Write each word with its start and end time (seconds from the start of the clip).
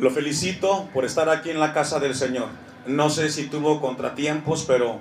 Lo 0.00 0.10
felicito 0.10 0.88
por 0.94 1.04
estar 1.04 1.28
aquí 1.28 1.50
en 1.50 1.60
la 1.60 1.74
casa 1.74 2.00
del 2.00 2.14
Señor. 2.14 2.48
No 2.86 3.10
sé 3.10 3.28
si 3.28 3.48
tuvo 3.48 3.82
contratiempos, 3.82 4.64
pero 4.66 4.98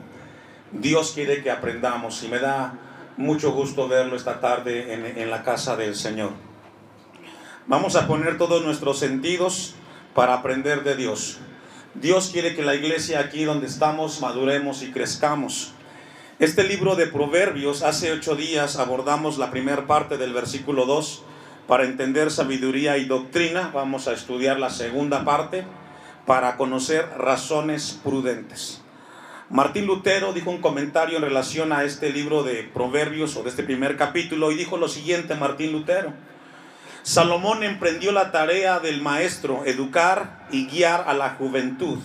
Dios 0.74 1.14
quiere 1.16 1.42
que 1.42 1.50
aprendamos 1.50 2.22
y 2.24 2.28
me 2.28 2.40
da 2.40 2.74
mucho 3.16 3.54
gusto 3.54 3.88
verlo 3.88 4.18
esta 4.18 4.42
tarde 4.42 4.94
en, 4.94 5.06
en 5.06 5.32
la 5.32 5.44
casa 5.44 5.78
del 5.78 5.96
Señor. 5.96 6.32
Vamos 7.66 7.96
a 7.96 8.08
poner 8.08 8.38
todos 8.38 8.62
nuestros 8.66 9.00
sentidos 9.00 9.74
para 10.14 10.34
aprender 10.34 10.84
de 10.84 10.98
Dios. 10.98 11.38
Dios 11.94 12.32
quiere 12.34 12.54
que 12.54 12.62
la 12.62 12.76
iglesia 12.76 13.22
aquí 13.22 13.46
donde 13.46 13.68
estamos 13.68 14.20
maduremos 14.20 14.84
y 14.84 14.92
crezcamos. 14.92 15.72
Este 16.40 16.66
libro 16.66 16.98
de 16.98 17.08
Proverbios, 17.08 17.84
hace 17.84 18.12
ocho 18.12 18.36
días 18.36 18.76
abordamos 18.76 19.38
la 19.38 19.50
primera 19.50 19.88
parte 19.88 20.18
del 20.18 20.34
versículo 20.34 20.86
2 20.86 21.24
para 21.70 21.84
entender 21.86 22.32
sabiduría 22.32 22.98
y 22.98 23.06
doctrina. 23.06 23.70
Vamos 23.72 24.08
a 24.08 24.14
estudiar 24.14 24.60
la 24.60 24.72
segunda 24.72 25.24
parte 25.24 25.64
para 26.26 26.58
conocer 26.58 27.08
razones 27.16 28.00
prudentes. 28.04 28.82
Martín 29.52 29.86
Lutero 29.86 30.34
dijo 30.34 30.50
un 30.50 30.62
comentario 30.62 31.18
en 31.18 31.24
relación 31.24 31.72
a 31.72 31.84
este 31.84 32.12
libro 32.12 32.42
de 32.42 32.64
Proverbios 32.64 33.36
o 33.36 33.44
de 33.44 33.52
este 33.52 33.62
primer 33.62 33.98
capítulo 33.98 34.52
y 34.52 34.56
dijo 34.56 34.78
lo 34.78 34.88
siguiente, 34.88 35.36
Martín 35.36 35.72
Lutero. 35.72 36.12
Salomón 37.04 37.62
emprendió 37.62 38.12
la 38.12 38.32
tarea 38.32 38.80
del 38.80 39.04
maestro, 39.04 39.62
educar 39.66 40.48
y 40.52 40.66
guiar 40.66 41.04
a 41.08 41.14
la 41.14 41.36
juventud, 41.36 42.00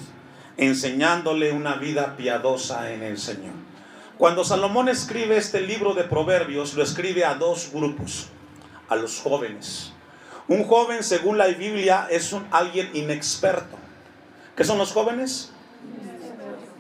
enseñándole 0.59 1.53
una 1.53 1.77
vida 1.77 2.17
piadosa 2.19 2.92
en 2.92 3.03
el 3.03 3.17
Señor. 3.17 3.55
Cuando 4.19 4.45
Salomón 4.45 4.91
escribe 4.91 5.39
este 5.39 5.62
libro 5.62 5.95
de 5.95 6.05
Proverbios, 6.05 6.75
lo 6.75 6.83
escribe 6.83 7.25
a 7.25 7.34
dos 7.34 7.70
grupos 7.73 8.28
a 8.88 8.97
los 8.97 9.20
jóvenes. 9.20 9.93
Un 10.47 10.65
joven, 10.65 11.02
según 11.02 11.38
la 11.38 11.47
Biblia, 11.47 12.06
es 12.11 12.33
un, 12.33 12.47
alguien 12.50 12.91
inexperto. 12.95 13.77
¿Qué 14.56 14.64
son 14.64 14.78
los 14.78 14.92
jóvenes? 14.92 15.50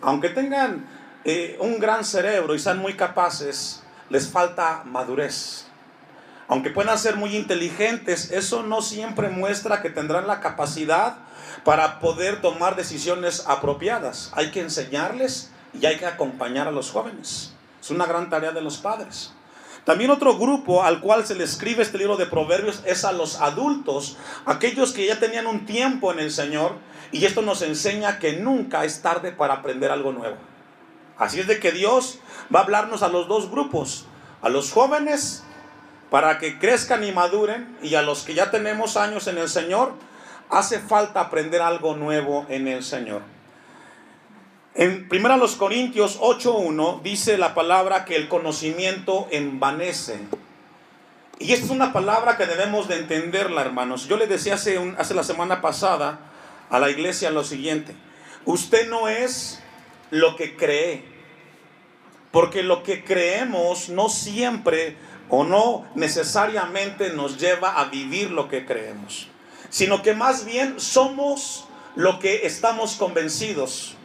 Aunque 0.02 0.28
tengan 0.28 0.86
eh, 1.24 1.56
un 1.60 1.78
gran 1.78 2.04
cerebro 2.04 2.54
y 2.54 2.58
sean 2.58 2.78
muy 2.78 2.94
capaces, 2.94 3.82
les 4.10 4.28
falta 4.28 4.82
madurez. 4.84 5.66
Aunque 6.46 6.70
puedan 6.70 6.98
ser 6.98 7.16
muy 7.16 7.34
inteligentes, 7.34 8.30
eso 8.30 8.62
no 8.62 8.82
siempre 8.82 9.30
muestra 9.30 9.80
que 9.80 9.88
tendrán 9.88 10.26
la 10.26 10.40
capacidad 10.40 11.16
para 11.64 12.00
poder 12.00 12.42
tomar 12.42 12.76
decisiones 12.76 13.44
apropiadas. 13.46 14.30
Hay 14.34 14.50
que 14.50 14.60
enseñarles 14.60 15.50
y 15.72 15.86
hay 15.86 15.96
que 15.96 16.06
acompañar 16.06 16.68
a 16.68 16.70
los 16.70 16.90
jóvenes. 16.90 17.52
Es 17.80 17.90
una 17.90 18.04
gran 18.04 18.28
tarea 18.28 18.52
de 18.52 18.60
los 18.60 18.76
padres. 18.76 19.32
También 19.84 20.10
otro 20.10 20.38
grupo 20.38 20.82
al 20.82 21.00
cual 21.00 21.26
se 21.26 21.34
le 21.34 21.44
escribe 21.44 21.82
este 21.82 21.98
libro 21.98 22.16
de 22.16 22.26
Proverbios 22.26 22.82
es 22.86 23.04
a 23.04 23.12
los 23.12 23.40
adultos, 23.40 24.16
aquellos 24.46 24.92
que 24.92 25.06
ya 25.06 25.20
tenían 25.20 25.46
un 25.46 25.66
tiempo 25.66 26.10
en 26.10 26.20
el 26.20 26.30
Señor, 26.30 26.72
y 27.12 27.26
esto 27.26 27.42
nos 27.42 27.60
enseña 27.62 28.18
que 28.18 28.34
nunca 28.34 28.84
es 28.84 29.02
tarde 29.02 29.30
para 29.32 29.54
aprender 29.54 29.90
algo 29.90 30.12
nuevo. 30.12 30.36
Así 31.18 31.38
es 31.38 31.46
de 31.46 31.60
que 31.60 31.70
Dios 31.70 32.18
va 32.54 32.60
a 32.60 32.62
hablarnos 32.62 33.02
a 33.02 33.08
los 33.08 33.28
dos 33.28 33.50
grupos, 33.50 34.06
a 34.40 34.48
los 34.48 34.72
jóvenes 34.72 35.44
para 36.10 36.38
que 36.38 36.58
crezcan 36.58 37.04
y 37.04 37.12
maduren, 37.12 37.76
y 37.82 37.94
a 37.96 38.02
los 38.02 38.22
que 38.22 38.34
ya 38.34 38.50
tenemos 38.50 38.96
años 38.96 39.26
en 39.26 39.36
el 39.36 39.48
Señor, 39.48 39.94
hace 40.48 40.78
falta 40.78 41.20
aprender 41.20 41.60
algo 41.60 41.96
nuevo 41.96 42.46
en 42.48 42.68
el 42.68 42.84
Señor. 42.84 43.22
En 44.76 45.08
1 45.08 45.46
Corintios 45.56 46.18
8.1 46.18 47.00
dice 47.02 47.38
la 47.38 47.54
palabra 47.54 48.04
que 48.04 48.16
el 48.16 48.28
conocimiento 48.28 49.28
envanece. 49.30 50.18
Y 51.38 51.52
esta 51.52 51.66
es 51.66 51.70
una 51.70 51.92
palabra 51.92 52.36
que 52.36 52.46
debemos 52.46 52.88
de 52.88 52.96
entenderla, 52.96 53.60
hermanos. 53.60 54.08
Yo 54.08 54.16
le 54.16 54.26
decía 54.26 54.54
hace, 54.54 54.80
hace 54.98 55.14
la 55.14 55.22
semana 55.22 55.60
pasada 55.60 56.18
a 56.70 56.80
la 56.80 56.90
iglesia 56.90 57.30
lo 57.30 57.44
siguiente. 57.44 57.94
Usted 58.46 58.90
no 58.90 59.08
es 59.08 59.60
lo 60.10 60.34
que 60.34 60.56
cree. 60.56 61.04
Porque 62.32 62.64
lo 62.64 62.82
que 62.82 63.04
creemos 63.04 63.90
no 63.90 64.08
siempre 64.08 64.96
o 65.28 65.44
no 65.44 65.86
necesariamente 65.94 67.10
nos 67.10 67.38
lleva 67.38 67.80
a 67.80 67.84
vivir 67.84 68.32
lo 68.32 68.48
que 68.48 68.66
creemos. 68.66 69.28
Sino 69.70 70.02
que 70.02 70.14
más 70.14 70.44
bien 70.44 70.80
somos 70.80 71.68
lo 71.94 72.18
que 72.18 72.44
estamos 72.44 72.96
convencidos 72.96 73.96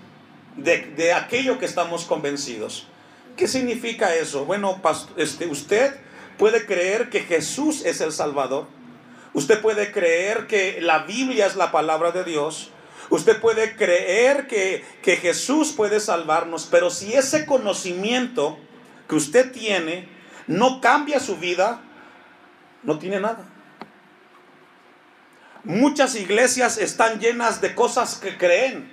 de, 0.64 1.14
aquello 1.14 1.60
que 1.60 1.66
estamos 1.66 2.06
convencidos. 2.06 2.88
¿Qué 3.36 3.48
significa 3.48 4.16
eso? 4.16 4.46
Bueno, 4.46 4.82
este, 5.18 5.48
usted 5.48 5.96
puede 6.38 6.66
creer 6.66 7.10
que 7.10 7.22
Jesús 7.22 7.86
es 7.86 8.02
el 8.02 8.12
Salvador. 8.12 8.68
Usted 9.34 9.62
puede 9.62 9.92
creer 9.92 10.48
que 10.48 10.80
la 10.82 11.00
Biblia 11.00 11.46
es 11.46 11.56
la 11.56 11.72
palabra 11.72 12.12
de 12.12 12.24
Dios. 12.24 12.72
Usted 13.10 13.40
puede 13.40 13.76
creer 13.76 14.48
que, 14.48 14.84
que 15.02 15.18
Jesús 15.18 15.72
puede 15.72 16.00
salvarnos, 16.00 16.68
pero 16.70 16.90
si 16.90 17.14
ese 17.14 17.46
conocimiento 17.46 18.58
que 19.08 19.16
usted 19.16 19.52
tiene 19.52 20.08
no 20.48 20.82
cambia 20.82 21.20
su 21.20 21.38
vida, 21.38 21.82
no 22.84 23.00
tiene 23.00 23.20
nada. 23.20 23.46
Muchas 25.64 26.16
iglesias 26.16 26.78
están 26.78 27.20
llenas 27.20 27.62
de 27.62 27.76
cosas 27.76 28.16
que 28.16 28.38
creen, 28.38 28.92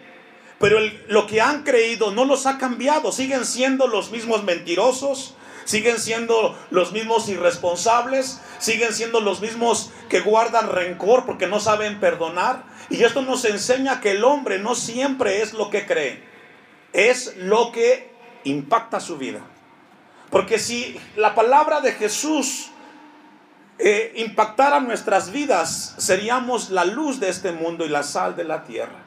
pero 0.59 0.79
lo 1.09 1.27
que 1.27 1.41
han 1.41 1.63
creído 1.65 2.13
no 2.13 2.25
los 2.25 2.47
ha 2.47 2.59
cambiado. 2.59 3.13
Siguen 3.13 3.45
siendo 3.45 3.89
los 3.89 4.11
mismos 4.11 4.43
mentirosos, 4.43 5.35
siguen 5.65 5.99
siendo 5.99 6.57
los 6.71 6.93
mismos 6.93 7.29
irresponsables, 7.29 8.41
siguen 8.59 8.95
siendo 8.95 9.21
los 9.21 9.41
mismos 9.41 9.91
que 10.09 10.21
guardan 10.21 10.71
rencor 10.71 11.27
porque 11.27 11.47
no 11.47 11.61
saben 11.61 12.01
perdonar. 12.01 12.65
Y 12.89 13.03
esto 13.03 13.21
nos 13.21 13.45
enseña 13.45 14.01
que 14.01 14.13
el 14.13 14.25
hombre 14.25 14.59
no 14.59 14.75
siempre 14.75 15.43
es 15.43 15.53
lo 15.53 15.71
que 15.71 15.85
cree, 15.87 16.23
es 16.93 17.37
lo 17.37 17.73
que 17.73 18.11
impacta 18.45 19.01
su 19.01 19.19
vida. 19.19 19.41
Porque 20.31 20.59
si 20.59 20.99
la 21.17 21.35
palabra 21.35 21.81
de 21.81 21.93
Jesús 21.93 22.71
eh, 23.79 24.13
impactara 24.17 24.81
nuestras 24.81 25.31
vidas, 25.31 25.95
seríamos 25.99 26.71
la 26.71 26.85
luz 26.85 27.21
de 27.21 27.29
este 27.29 27.53
mundo 27.53 27.85
y 27.85 27.89
la 27.89 28.03
sal 28.03 28.35
de 28.37 28.45
la 28.45 28.65
tierra. 28.65 29.06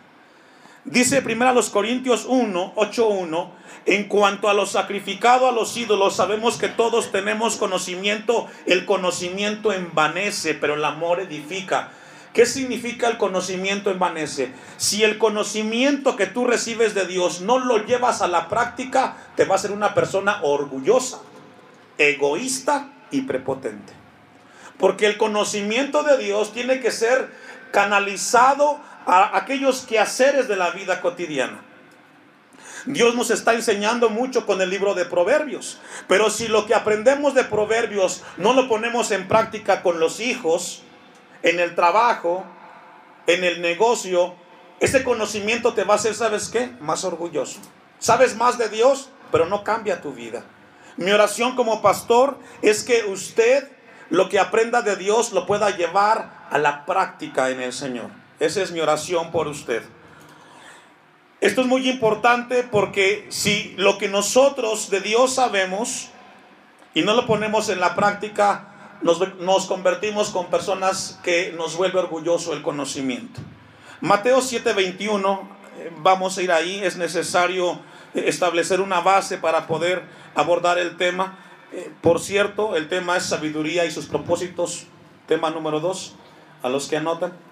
Dice 0.90 1.22
primero 1.22 1.52
a 1.52 1.54
los 1.54 1.70
Corintios 1.70 2.26
1, 2.28 2.74
8, 2.76 3.08
1, 3.08 3.52
en 3.86 4.06
cuanto 4.06 4.50
a 4.50 4.56
lo 4.56 4.66
sacrificado 4.66 5.48
a 5.48 5.52
los 5.52 5.78
ídolos, 5.78 6.16
sabemos 6.16 6.58
que 6.58 6.68
todos 6.68 7.12
tenemos 7.12 7.58
conocimiento, 7.58 8.48
el 8.66 8.88
conocimiento 8.88 9.72
envanece, 9.72 10.56
pero 10.56 10.74
el 10.74 10.84
amor 10.84 11.20
edifica. 11.20 11.92
¿Qué 12.34 12.48
significa 12.48 13.08
el 13.08 13.18
conocimiento 13.20 13.92
envanece? 13.92 14.52
Si 14.78 15.04
el 15.04 15.20
conocimiento 15.20 16.16
que 16.16 16.26
tú 16.26 16.48
recibes 16.48 16.96
de 16.96 17.06
Dios 17.06 17.42
no 17.42 17.60
lo 17.60 17.86
llevas 17.86 18.24
a 18.24 18.28
la 18.28 18.50
práctica, 18.50 19.16
te 19.36 19.46
va 19.46 19.56
a 19.56 19.60
ser 19.60 19.72
una 19.72 19.94
persona 19.94 20.40
orgullosa, 20.42 21.20
egoísta 22.00 22.90
y 23.12 23.22
prepotente. 23.22 23.94
Porque 24.80 25.06
el 25.06 25.18
conocimiento 25.18 26.02
de 26.02 26.18
Dios 26.18 26.52
tiene 26.52 26.80
que 26.80 26.90
ser 26.90 27.30
canalizado 27.72 28.80
a 29.09 29.38
aquellos 29.38 29.81
quehaceres 29.81 30.47
de 30.47 30.56
la 30.56 30.72
vida 30.72 31.02
cotidiana. 31.02 31.62
Dios 32.86 33.16
nos 33.16 33.30
está 33.30 33.53
enseñando 33.53 34.09
mucho 34.09 34.46
con 34.46 34.62
el 34.62 34.70
libro 34.70 34.94
de 34.94 35.06
Proverbios, 35.06 35.80
pero 36.08 36.30
si 36.30 36.47
lo 36.47 36.66
que 36.66 36.75
aprendemos 36.75 37.34
de 37.34 37.44
Proverbios 37.44 38.24
no 38.38 38.53
lo 38.53 38.70
ponemos 38.70 39.12
en 39.12 39.28
práctica 39.28 39.81
con 39.81 40.00
los 40.00 40.20
hijos, 40.20 40.84
en 41.44 41.59
el 41.59 41.75
trabajo, 41.75 42.46
en 43.28 43.44
el 43.44 43.62
negocio, 43.62 44.36
ese 44.80 45.03
conocimiento 45.03 45.74
te 45.74 45.84
va 45.84 45.96
a 45.96 45.97
hacer, 45.97 46.16
¿sabes 46.16 46.47
qué? 46.50 46.72
Más 46.80 47.03
orgulloso. 47.03 47.59
Sabes 48.00 48.36
más 48.38 48.58
de 48.58 48.70
Dios, 48.70 49.09
pero 49.31 49.46
no 49.46 49.64
cambia 49.64 50.02
tu 50.02 50.14
vida. 50.14 50.44
Mi 50.96 51.12
oración 51.12 51.56
como 51.56 51.81
pastor 51.81 52.40
es 52.62 52.84
que 52.84 53.03
usted 53.03 53.70
lo 54.09 54.30
que 54.30 54.40
aprenda 54.40 54.81
de 54.81 54.96
Dios 54.96 55.34
lo 55.34 55.46
pueda 55.46 55.70
llevar 55.76 56.47
a 56.50 56.58
la 56.58 56.85
práctica 56.85 57.50
en 57.50 57.61
el 57.61 57.73
Señor. 57.73 58.09
Esa 58.40 58.62
es 58.62 58.72
mi 58.72 58.80
oración 58.80 59.32
por 59.32 59.47
usted. 59.47 59.84
Esto 61.41 61.62
es 61.62 61.68
muy 61.68 61.90
importante 61.90 62.64
porque 62.64 63.26
si 63.30 63.74
lo 63.78 63.97
que 63.97 64.09
nosotros 64.09 64.90
de 64.90 65.02
Dios 65.02 65.36
sabemos 65.36 66.09
y 66.94 67.02
no 67.02 67.14
lo 67.14 67.26
ponemos 67.26 67.70
en 67.70 67.80
la 67.80 67.96
práctica, 67.96 68.70
nos, 69.02 69.66
convertimos 69.68 70.30
con 70.30 70.47
personas 70.47 71.20
que 71.24 71.53
nos 71.56 71.78
vuelve 71.78 72.00
orgulloso 72.00 72.53
el 72.53 72.62
conocimiento. 72.62 73.40
Mateo 74.02 74.40
7:21, 74.42 75.47
eh, 75.78 75.92
vamos 75.97 76.38
a 76.38 76.42
ir 76.42 76.52
ahí, 76.52 76.82
es 76.84 76.97
necesario 76.97 77.80
establecer 78.14 78.82
una 78.82 79.00
base 79.00 79.38
para 79.38 79.68
poder 79.68 80.03
abordar 80.35 80.78
el 80.78 80.97
tema. 80.97 81.38
Eh, 81.72 81.92
por 82.02 82.20
cierto, 82.20 82.76
el 82.76 82.90
tema 82.90 83.16
es 83.16 83.24
sabiduría 83.24 83.85
y 83.85 83.92
sus 83.92 84.08
propósitos, 84.08 84.88
tema 85.28 85.50
número 85.50 85.80
2, 85.80 86.16
a 86.64 86.70
los 86.70 86.88
que 86.88 86.97
anotan. 86.97 87.48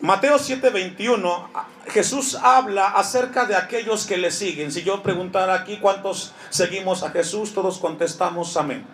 Mateo 0.00 0.36
7:21, 0.36 1.48
Jesús 1.88 2.34
habla 2.34 2.88
acerca 2.88 3.44
de 3.44 3.54
aquellos 3.54 4.04
que 4.04 4.16
le 4.16 4.32
siguen. 4.32 4.72
Si 4.72 4.82
yo 4.82 5.02
preguntara 5.02 5.54
aquí 5.54 5.78
cuántos 5.78 6.32
seguimos 6.50 7.04
a 7.04 7.10
Jesús, 7.10 7.54
todos 7.54 7.78
contestamos 7.78 8.56
amén. 8.56 8.84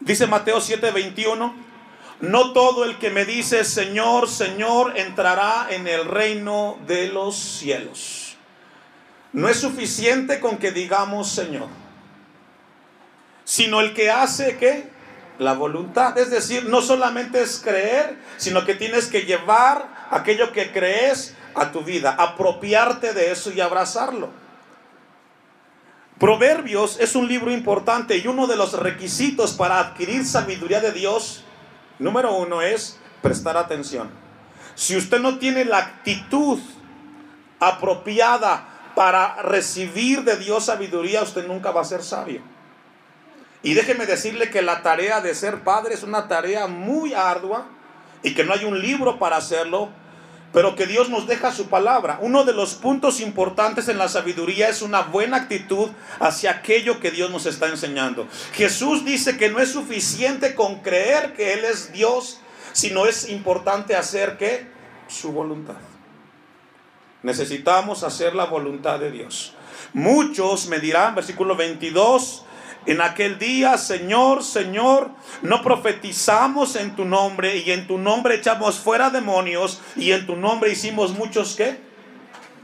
Dice 0.00 0.26
Mateo 0.26 0.60
7:21, 0.60 1.54
no 2.20 2.52
todo 2.54 2.84
el 2.84 2.98
que 2.98 3.10
me 3.10 3.26
dice 3.26 3.62
Señor, 3.64 4.28
Señor 4.28 4.98
entrará 4.98 5.66
en 5.68 5.86
el 5.86 6.06
reino 6.06 6.78
de 6.86 7.08
los 7.08 7.36
cielos. 7.36 8.36
No 9.34 9.50
es 9.50 9.60
suficiente 9.60 10.40
con 10.40 10.56
que 10.56 10.72
digamos 10.72 11.30
Señor, 11.30 11.68
sino 13.44 13.80
el 13.80 13.92
que 13.92 14.10
hace 14.10 14.56
que 14.56 14.95
la 15.38 15.52
voluntad. 15.52 16.16
Es 16.18 16.30
decir, 16.30 16.66
no 16.66 16.80
solamente 16.80 17.42
es 17.42 17.60
creer, 17.62 18.18
sino 18.36 18.64
que 18.64 18.74
tienes 18.74 19.06
que 19.06 19.22
llevar 19.22 20.06
aquello 20.10 20.52
que 20.52 20.72
crees 20.72 21.34
a 21.54 21.72
tu 21.72 21.82
vida, 21.82 22.14
apropiarte 22.18 23.12
de 23.12 23.32
eso 23.32 23.50
y 23.50 23.60
abrazarlo. 23.60 24.28
Proverbios 26.18 26.98
es 26.98 27.14
un 27.14 27.28
libro 27.28 27.50
importante 27.50 28.16
y 28.16 28.26
uno 28.26 28.46
de 28.46 28.56
los 28.56 28.72
requisitos 28.72 29.52
para 29.52 29.78
adquirir 29.78 30.24
sabiduría 30.24 30.80
de 30.80 30.92
Dios, 30.92 31.44
número 31.98 32.34
uno, 32.34 32.62
es 32.62 32.98
prestar 33.20 33.56
atención. 33.56 34.10
Si 34.74 34.96
usted 34.96 35.20
no 35.20 35.38
tiene 35.38 35.64
la 35.64 35.78
actitud 35.78 36.58
apropiada 37.60 38.92
para 38.94 39.42
recibir 39.42 40.24
de 40.24 40.36
Dios 40.36 40.66
sabiduría, 40.66 41.22
usted 41.22 41.46
nunca 41.46 41.70
va 41.70 41.82
a 41.82 41.84
ser 41.84 42.02
sabio. 42.02 42.40
Y 43.66 43.74
déjeme 43.74 44.06
decirle 44.06 44.48
que 44.48 44.62
la 44.62 44.84
tarea 44.84 45.20
de 45.20 45.34
ser 45.34 45.64
padre 45.64 45.94
es 45.94 46.04
una 46.04 46.28
tarea 46.28 46.68
muy 46.68 47.14
ardua 47.14 47.66
y 48.22 48.32
que 48.32 48.44
no 48.44 48.52
hay 48.52 48.64
un 48.64 48.80
libro 48.80 49.18
para 49.18 49.38
hacerlo, 49.38 49.88
pero 50.52 50.76
que 50.76 50.86
Dios 50.86 51.08
nos 51.08 51.26
deja 51.26 51.50
su 51.50 51.66
palabra. 51.66 52.20
Uno 52.22 52.44
de 52.44 52.52
los 52.52 52.74
puntos 52.74 53.18
importantes 53.18 53.88
en 53.88 53.98
la 53.98 54.06
sabiduría 54.06 54.68
es 54.68 54.82
una 54.82 55.00
buena 55.00 55.38
actitud 55.38 55.90
hacia 56.20 56.52
aquello 56.52 57.00
que 57.00 57.10
Dios 57.10 57.28
nos 57.32 57.44
está 57.46 57.66
enseñando. 57.66 58.28
Jesús 58.52 59.04
dice 59.04 59.36
que 59.36 59.50
no 59.50 59.58
es 59.58 59.72
suficiente 59.72 60.54
con 60.54 60.76
creer 60.76 61.34
que 61.34 61.54
Él 61.54 61.64
es 61.64 61.92
Dios, 61.92 62.38
sino 62.72 63.06
es 63.06 63.28
importante 63.28 63.96
hacer 63.96 64.38
que 64.38 64.68
su 65.08 65.32
voluntad. 65.32 65.74
Necesitamos 67.24 68.04
hacer 68.04 68.36
la 68.36 68.44
voluntad 68.44 69.00
de 69.00 69.10
Dios. 69.10 69.54
Muchos 69.92 70.68
me 70.68 70.78
dirán, 70.78 71.16
versículo 71.16 71.56
22, 71.56 72.44
en 72.86 73.00
aquel 73.00 73.38
día, 73.38 73.76
Señor, 73.78 74.44
Señor, 74.44 75.10
no 75.42 75.60
profetizamos 75.60 76.76
en 76.76 76.94
tu 76.94 77.04
nombre 77.04 77.58
y 77.58 77.72
en 77.72 77.88
tu 77.88 77.98
nombre 77.98 78.36
echamos 78.36 78.78
fuera 78.78 79.10
demonios 79.10 79.80
y 79.96 80.12
en 80.12 80.24
tu 80.24 80.36
nombre 80.36 80.70
hicimos 80.70 81.12
muchos 81.12 81.56
qué. 81.56 81.80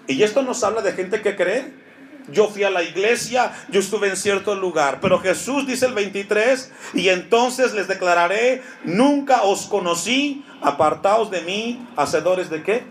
Y 0.06 0.22
esto 0.22 0.42
nos 0.42 0.62
habla 0.62 0.80
de 0.80 0.92
gente 0.92 1.22
que 1.22 1.34
cree. 1.34 1.82
Yo 2.30 2.48
fui 2.48 2.62
a 2.62 2.70
la 2.70 2.84
iglesia, 2.84 3.52
yo 3.68 3.80
estuve 3.80 4.08
en 4.08 4.16
cierto 4.16 4.54
lugar, 4.54 5.00
pero 5.00 5.18
Jesús 5.18 5.66
dice 5.66 5.86
el 5.86 5.92
23, 5.92 6.70
y 6.94 7.08
entonces 7.08 7.74
les 7.74 7.88
declararé, 7.88 8.62
nunca 8.84 9.42
os 9.42 9.66
conocí, 9.66 10.44
apartaos 10.60 11.32
de 11.32 11.40
mí, 11.40 11.84
hacedores 11.96 12.48
de 12.48 12.62
qué? 12.62 12.84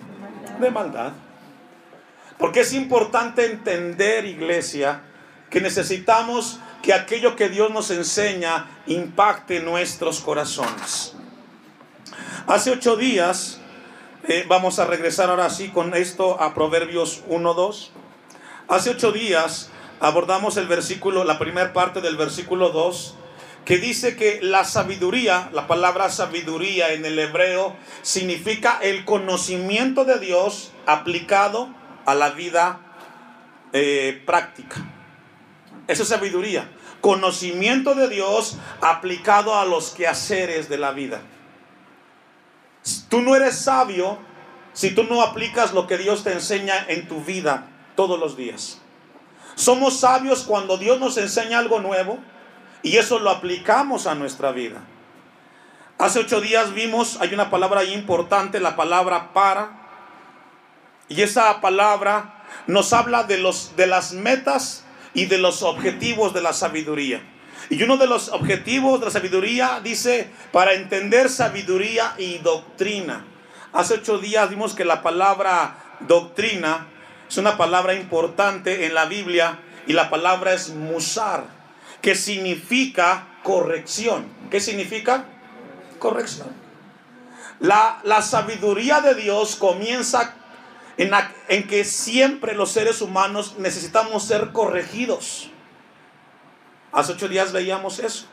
De 0.59 0.69
maldad. 0.69 1.13
Porque 2.37 2.59
es 2.59 2.73
importante 2.73 3.45
entender, 3.45 4.25
iglesia, 4.25 5.03
que 5.49 5.61
necesitamos 5.61 6.59
que 6.81 6.93
aquello 6.93 7.35
que 7.35 7.49
Dios 7.49 7.71
nos 7.71 7.91
enseña 7.91 8.69
impacte 8.87 9.59
nuestros 9.59 10.19
corazones. 10.19 11.13
Hace 12.47 12.71
ocho 12.71 12.95
días, 12.95 13.59
eh, 14.27 14.45
vamos 14.47 14.79
a 14.79 14.85
regresar 14.85 15.29
ahora 15.29 15.49
sí 15.49 15.69
con 15.69 15.93
esto 15.93 16.41
a 16.41 16.53
Proverbios 16.53 17.23
1.2. 17.27 17.89
Hace 18.67 18.89
ocho 18.89 19.11
días 19.11 19.69
abordamos 19.99 20.57
el 20.57 20.67
versículo, 20.67 21.23
la 21.23 21.37
primera 21.37 21.73
parte 21.73 22.01
del 22.01 22.17
versículo 22.17 22.69
2, 22.69 23.15
que 23.65 23.77
dice 23.77 24.15
que 24.15 24.39
la 24.41 24.63
sabiduría, 24.63 25.49
la 25.53 25.67
palabra 25.67 26.09
sabiduría 26.09 26.93
en 26.93 27.05
el 27.05 27.19
hebreo, 27.19 27.75
significa 28.01 28.79
el 28.81 29.05
conocimiento 29.05 30.03
de 30.03 30.19
Dios 30.19 30.71
aplicado 30.87 31.69
a 32.05 32.15
la 32.15 32.31
vida 32.31 32.79
eh, 33.73 34.21
práctica. 34.25 35.00
Eso 35.91 36.03
es 36.03 36.09
sabiduría. 36.09 36.69
Conocimiento 37.01 37.95
de 37.95 38.07
Dios 38.07 38.57
aplicado 38.79 39.59
a 39.59 39.65
los 39.65 39.89
quehaceres 39.89 40.69
de 40.69 40.77
la 40.77 40.91
vida. 40.91 41.19
Tú 43.09 43.21
no 43.21 43.35
eres 43.35 43.59
sabio 43.59 44.17
si 44.71 44.91
tú 44.91 45.03
no 45.03 45.21
aplicas 45.21 45.73
lo 45.73 45.87
que 45.87 45.97
Dios 45.97 46.23
te 46.23 46.31
enseña 46.31 46.85
en 46.87 47.09
tu 47.09 47.21
vida 47.25 47.67
todos 47.97 48.17
los 48.17 48.37
días. 48.37 48.79
Somos 49.55 49.99
sabios 49.99 50.43
cuando 50.43 50.77
Dios 50.77 50.97
nos 50.97 51.17
enseña 51.17 51.59
algo 51.59 51.81
nuevo 51.81 52.19
y 52.83 52.95
eso 52.95 53.19
lo 53.19 53.29
aplicamos 53.29 54.07
a 54.07 54.15
nuestra 54.15 54.53
vida. 54.53 54.79
Hace 55.97 56.19
ocho 56.19 56.39
días 56.39 56.73
vimos, 56.73 57.17
hay 57.19 57.33
una 57.33 57.49
palabra 57.49 57.83
importante, 57.83 58.61
la 58.61 58.77
palabra 58.77 59.33
para. 59.33 59.77
Y 61.09 61.21
esa 61.21 61.59
palabra 61.59 62.45
nos 62.65 62.93
habla 62.93 63.23
de, 63.23 63.39
los, 63.39 63.75
de 63.75 63.87
las 63.87 64.13
metas 64.13 64.80
y 65.13 65.25
de 65.25 65.37
los 65.37 65.63
objetivos 65.63 66.33
de 66.33 66.41
la 66.41 66.53
sabiduría. 66.53 67.21
Y 67.69 67.81
uno 67.83 67.97
de 67.97 68.07
los 68.07 68.29
objetivos 68.29 68.99
de 68.99 69.05
la 69.05 69.11
sabiduría 69.11 69.79
dice, 69.83 70.29
para 70.51 70.73
entender 70.73 71.29
sabiduría 71.29 72.15
y 72.17 72.39
doctrina. 72.39 73.25
Hace 73.73 73.95
ocho 73.95 74.17
días 74.17 74.49
vimos 74.49 74.73
que 74.73 74.83
la 74.83 75.01
palabra 75.01 75.97
doctrina 76.01 76.87
es 77.29 77.37
una 77.37 77.57
palabra 77.57 77.93
importante 77.93 78.85
en 78.85 78.93
la 78.93 79.05
Biblia 79.05 79.59
y 79.87 79.93
la 79.93 80.09
palabra 80.09 80.53
es 80.53 80.69
musar, 80.69 81.45
que 82.01 82.15
significa 82.15 83.27
corrección. 83.43 84.27
¿Qué 84.49 84.59
significa? 84.59 85.25
Corrección. 85.99 86.49
La, 87.59 88.01
la 88.03 88.21
sabiduría 88.21 88.99
de 89.01 89.15
Dios 89.15 89.55
comienza 89.55 90.35
en, 91.47 91.67
que 91.67 91.83
siempre 91.83 92.53
los 92.53 92.71
seres 92.71 93.01
humanos 93.01 93.55
necesitamos 93.57 94.23
ser 94.23 94.51
corregidos. 94.51 95.49
Hace 96.91 97.13
ocho 97.13 97.27
días 97.27 97.51
veíamos 97.51 97.99
eso. 97.99 98.27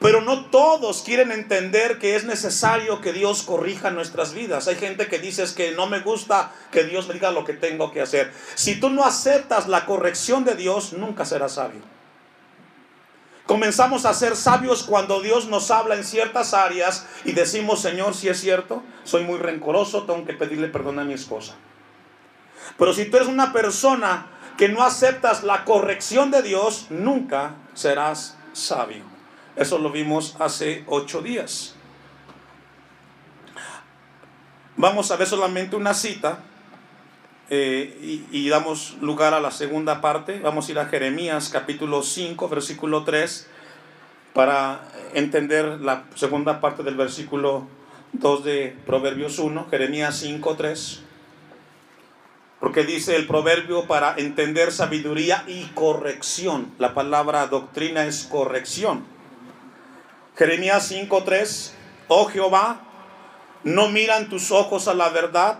Pero 0.00 0.20
no 0.20 0.46
todos 0.46 1.02
quieren 1.02 1.30
entender 1.32 1.98
que 1.98 2.16
es 2.16 2.24
necesario 2.24 3.00
que 3.00 3.12
Dios 3.12 3.42
corrija 3.42 3.90
nuestras 3.90 4.34
vidas. 4.34 4.68
Hay 4.68 4.76
gente 4.76 5.06
que 5.06 5.18
dice 5.18 5.44
que 5.54 5.72
no 5.72 5.86
me 5.86 6.00
gusta 6.00 6.52
que 6.70 6.84
Dios 6.84 7.06
me 7.08 7.14
diga 7.14 7.30
lo 7.30 7.44
que 7.44 7.52
tengo 7.52 7.92
que 7.92 8.00
hacer. 8.00 8.32
Si 8.54 8.80
tú 8.80 8.90
no 8.90 9.04
aceptas 9.04 9.68
la 9.68 9.86
corrección 9.86 10.44
de 10.44 10.56
Dios, 10.56 10.92
nunca 10.92 11.24
serás 11.24 11.52
sabio. 11.52 11.80
Comenzamos 13.46 14.06
a 14.06 14.14
ser 14.14 14.36
sabios 14.36 14.84
cuando 14.84 15.20
Dios 15.20 15.48
nos 15.48 15.70
habla 15.70 15.94
en 15.96 16.04
ciertas 16.04 16.54
áreas 16.54 17.06
y 17.24 17.32
decimos, 17.32 17.80
Señor, 17.80 18.14
si 18.14 18.28
es 18.28 18.40
cierto, 18.40 18.82
soy 19.04 19.24
muy 19.24 19.38
rencoroso, 19.38 20.04
tengo 20.04 20.24
que 20.24 20.32
pedirle 20.32 20.68
perdón 20.68 20.98
a 20.98 21.04
mi 21.04 21.12
esposa. 21.12 21.54
Pero 22.78 22.92
si 22.92 23.06
tú 23.06 23.16
eres 23.16 23.28
una 23.28 23.52
persona 23.52 24.26
que 24.56 24.68
no 24.68 24.82
aceptas 24.82 25.42
la 25.42 25.64
corrección 25.64 26.30
de 26.30 26.42
Dios, 26.42 26.86
nunca 26.90 27.54
serás 27.74 28.36
sabio. 28.52 29.04
Eso 29.56 29.78
lo 29.78 29.90
vimos 29.90 30.36
hace 30.38 30.84
ocho 30.86 31.22
días. 31.22 31.74
Vamos 34.76 35.10
a 35.10 35.16
ver 35.16 35.28
solamente 35.28 35.76
una 35.76 35.94
cita 35.94 36.40
eh, 37.50 37.96
y, 38.32 38.38
y, 38.38 38.48
damos 38.48 38.96
lugar 39.00 39.34
a 39.34 39.40
la 39.40 39.50
segunda 39.50 40.00
parte. 40.00 40.40
Vamos 40.40 40.66
a 40.68 40.72
ir 40.72 40.78
a 40.78 40.86
Jeremías 40.86 41.50
capítulo 41.50 42.02
5, 42.02 42.48
versículo 42.48 43.04
3, 43.04 43.48
para 44.32 44.88
entender 45.12 45.80
la 45.80 46.04
segunda 46.14 46.60
parte 46.60 46.82
del 46.82 46.96
versículo 46.96 47.68
2 48.14 48.44
de 48.44 48.76
Proverbios 48.86 49.38
1, 49.38 49.68
Jeremías 49.70 50.16
5, 50.18 50.56
3. 50.56 51.03
Porque 52.60 52.84
dice 52.84 53.16
el 53.16 53.26
proverbio 53.26 53.86
para 53.86 54.14
entender 54.16 54.72
sabiduría 54.72 55.44
y 55.46 55.64
corrección. 55.74 56.72
La 56.78 56.94
palabra 56.94 57.46
doctrina 57.46 58.06
es 58.06 58.24
corrección. 58.24 59.04
Jeremías 60.36 60.90
5:3. 60.90 61.72
Oh 62.08 62.26
Jehová, 62.26 62.80
no 63.64 63.88
miran 63.88 64.28
tus 64.28 64.50
ojos 64.50 64.88
a 64.88 64.94
la 64.94 65.08
verdad, 65.08 65.58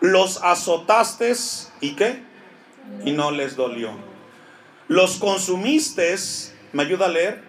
los 0.00 0.42
azotaste 0.42 1.32
y 1.80 1.96
qué? 1.96 2.22
Y 3.04 3.12
no 3.12 3.30
les 3.30 3.56
dolió. 3.56 3.90
Los 4.88 5.16
consumiste, 5.16 6.14
¿me 6.72 6.82
ayuda 6.82 7.06
a 7.06 7.08
leer? 7.08 7.42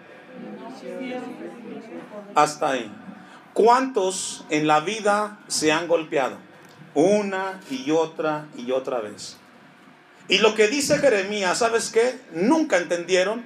Hasta 2.34 2.70
ahí. 2.70 2.90
¿Cuántos 3.52 4.44
en 4.50 4.66
la 4.66 4.80
vida 4.80 5.40
se 5.46 5.72
han 5.72 5.88
golpeado? 5.88 6.47
Una 6.94 7.60
y 7.70 7.90
otra 7.90 8.48
y 8.56 8.70
otra 8.72 9.00
vez. 9.00 9.36
Y 10.28 10.38
lo 10.38 10.54
que 10.54 10.68
dice 10.68 10.98
Jeremías, 10.98 11.58
¿sabes 11.58 11.90
qué? 11.90 12.20
Nunca 12.32 12.76
entendieron 12.76 13.44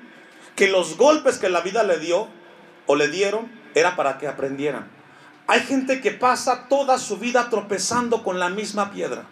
que 0.57 0.69
los 0.69 0.97
golpes 0.97 1.39
que 1.39 1.49
la 1.49 1.61
vida 1.61 1.83
le 1.85 1.99
dio 1.99 2.29
o 2.87 2.97
le 2.97 3.09
dieron 3.09 3.51
era 3.75 3.97
para 3.97 4.19
que 4.19 4.27
aprendieran. 4.27 4.91
Hay 5.47 5.61
gente 5.61 6.01
que 6.01 6.11
pasa 6.11 6.67
toda 6.69 6.99
su 6.99 7.19
vida 7.19 7.51
tropezando 7.51 8.23
con 8.23 8.39
la 8.39 8.49
misma 8.49 8.91
piedra. 8.91 9.27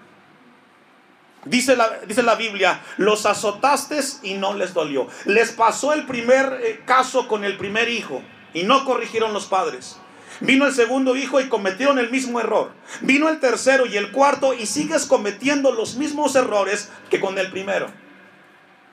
Dice 1.45 1.75
la, 1.75 2.01
dice 2.07 2.23
la 2.23 2.35
Biblia, 2.35 2.83
los 2.99 3.25
azotaste 3.25 3.99
y 4.23 4.35
no 4.35 4.55
les 4.55 4.75
dolió. 4.75 5.09
Les 5.25 5.53
pasó 5.53 5.93
el 5.93 6.07
primer 6.07 6.61
eh, 6.63 6.83
caso 6.85 7.27
con 7.29 7.45
el 7.45 7.57
primer 7.57 7.89
hijo 7.89 8.23
y 8.53 8.65
no 8.65 8.85
corrigieron 8.85 9.33
los 9.33 9.47
padres. 9.47 9.97
Vino 10.41 10.67
el 10.67 10.75
segundo 10.75 11.17
hijo 11.17 11.41
y 11.41 11.49
cometieron 11.49 11.99
el 11.99 12.11
mismo 12.11 12.41
error. 12.41 12.73
Vino 13.03 13.29
el 13.29 13.41
tercero 13.41 13.85
y 13.87 13.97
el 13.97 14.11
cuarto 14.11 14.55
y 14.55 14.67
sigues 14.67 15.05
cometiendo 15.05 15.73
los 15.73 15.97
mismos 15.97 16.35
errores 16.35 16.89
que 17.11 17.21
con 17.21 17.39
el 17.39 17.51
primero. 17.51 17.89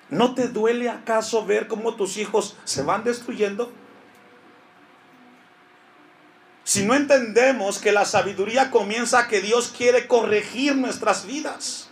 ¿No 0.09 0.35
te 0.35 0.49
duele 0.49 0.89
acaso 0.89 1.45
ver 1.45 1.67
cómo 1.67 1.95
tus 1.95 2.17
hijos 2.17 2.57
se 2.65 2.81
van 2.81 3.03
destruyendo? 3.03 3.71
Si 6.65 6.85
no 6.85 6.95
entendemos 6.95 7.79
que 7.79 7.93
la 7.93 8.03
sabiduría 8.03 8.69
comienza 8.69 9.29
que 9.29 9.39
Dios 9.39 9.73
quiere 9.75 10.05
corregir 10.05 10.75
nuestras 10.75 11.25
vidas. 11.25 11.89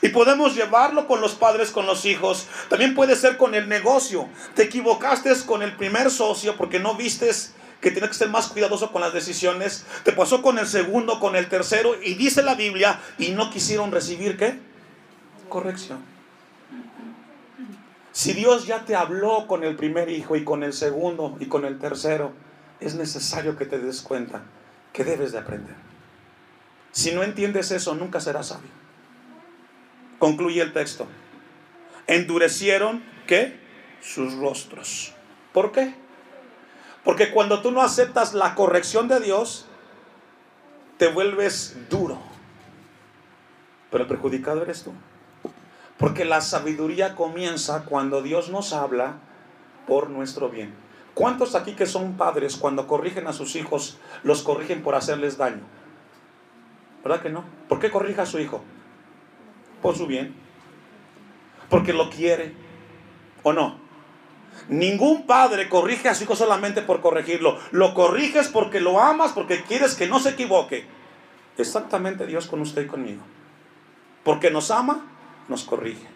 Y 0.00 0.08
podemos 0.08 0.54
llevarlo 0.54 1.08
con 1.08 1.20
los 1.20 1.34
padres, 1.34 1.72
con 1.72 1.86
los 1.86 2.04
hijos. 2.04 2.46
También 2.68 2.94
puede 2.94 3.16
ser 3.16 3.36
con 3.36 3.56
el 3.56 3.68
negocio. 3.68 4.28
Te 4.54 4.62
equivocaste 4.62 5.32
con 5.44 5.62
el 5.62 5.76
primer 5.76 6.10
socio 6.10 6.56
porque 6.56 6.78
no 6.78 6.94
vistes 6.94 7.54
que 7.82 7.90
tienes 7.90 8.10
que 8.10 8.16
ser 8.16 8.30
más 8.30 8.46
cuidadoso 8.46 8.92
con 8.92 9.02
las 9.02 9.12
decisiones. 9.12 9.84
Te 10.04 10.12
pasó 10.12 10.40
con 10.40 10.58
el 10.58 10.68
segundo, 10.68 11.18
con 11.18 11.34
el 11.34 11.48
tercero. 11.48 12.00
Y 12.00 12.14
dice 12.14 12.42
la 12.42 12.54
Biblia, 12.54 13.00
y 13.18 13.32
no 13.32 13.50
quisieron 13.50 13.90
recibir 13.90 14.38
qué? 14.38 14.58
Corrección. 15.48 15.98
Si 18.12 18.34
Dios 18.34 18.66
ya 18.66 18.84
te 18.84 18.94
habló 18.94 19.48
con 19.48 19.64
el 19.64 19.74
primer 19.74 20.08
hijo 20.10 20.36
y 20.36 20.44
con 20.44 20.62
el 20.62 20.72
segundo 20.72 21.36
y 21.40 21.46
con 21.46 21.64
el 21.64 21.78
tercero, 21.80 22.32
es 22.78 22.94
necesario 22.94 23.56
que 23.56 23.66
te 23.66 23.78
des 23.78 24.00
cuenta 24.00 24.42
que 24.92 25.02
debes 25.02 25.32
de 25.32 25.38
aprender. 25.38 25.74
Si 26.92 27.10
no 27.10 27.24
entiendes 27.24 27.72
eso, 27.72 27.96
nunca 27.96 28.20
serás 28.20 28.48
sabio. 28.48 28.70
Concluye 30.20 30.62
el 30.62 30.72
texto. 30.72 31.08
Endurecieron, 32.06 33.02
¿qué? 33.26 33.58
Sus 34.00 34.34
rostros. 34.34 35.14
¿Por 35.52 35.72
qué? 35.72 35.94
Porque 37.04 37.30
cuando 37.30 37.60
tú 37.62 37.70
no 37.70 37.82
aceptas 37.82 38.32
la 38.34 38.54
corrección 38.54 39.08
de 39.08 39.20
Dios, 39.20 39.66
te 40.98 41.08
vuelves 41.08 41.76
duro. 41.90 42.18
Pero 43.90 44.04
el 44.04 44.08
perjudicado 44.08 44.62
eres 44.62 44.84
tú. 44.84 44.92
Porque 45.98 46.24
la 46.24 46.40
sabiduría 46.40 47.14
comienza 47.14 47.84
cuando 47.84 48.22
Dios 48.22 48.50
nos 48.50 48.72
habla 48.72 49.16
por 49.86 50.10
nuestro 50.10 50.48
bien. 50.48 50.74
¿Cuántos 51.14 51.54
aquí 51.54 51.72
que 51.72 51.86
son 51.86 52.14
padres 52.16 52.56
cuando 52.56 52.86
corrigen 52.86 53.26
a 53.26 53.32
sus 53.32 53.56
hijos 53.56 53.98
los 54.22 54.42
corrigen 54.42 54.82
por 54.82 54.94
hacerles 54.94 55.36
daño? 55.36 55.62
¿Verdad 57.04 57.20
que 57.20 57.30
no? 57.30 57.44
¿Por 57.68 57.80
qué 57.80 57.90
corrija 57.90 58.22
a 58.22 58.26
su 58.26 58.38
hijo? 58.38 58.62
Por 59.82 59.96
su 59.96 60.06
bien. 60.06 60.34
Porque 61.68 61.92
lo 61.92 62.10
quiere. 62.10 62.54
¿O 63.42 63.52
no? 63.52 63.78
Ningún 64.68 65.26
padre 65.26 65.68
corrige 65.68 66.08
a 66.08 66.14
su 66.14 66.24
hijo 66.24 66.36
solamente 66.36 66.82
por 66.82 67.00
corregirlo. 67.00 67.58
Lo 67.70 67.94
corriges 67.94 68.48
porque 68.48 68.80
lo 68.80 69.00
amas, 69.00 69.32
porque 69.32 69.62
quieres 69.62 69.94
que 69.94 70.06
no 70.06 70.20
se 70.20 70.30
equivoque. 70.30 70.86
Exactamente 71.58 72.26
Dios 72.26 72.46
con 72.46 72.60
usted 72.60 72.82
y 72.82 72.86
conmigo. 72.86 73.22
Porque 74.24 74.50
nos 74.50 74.70
ama 74.70 75.04
nos 75.48 75.64
corrige. 75.64 76.06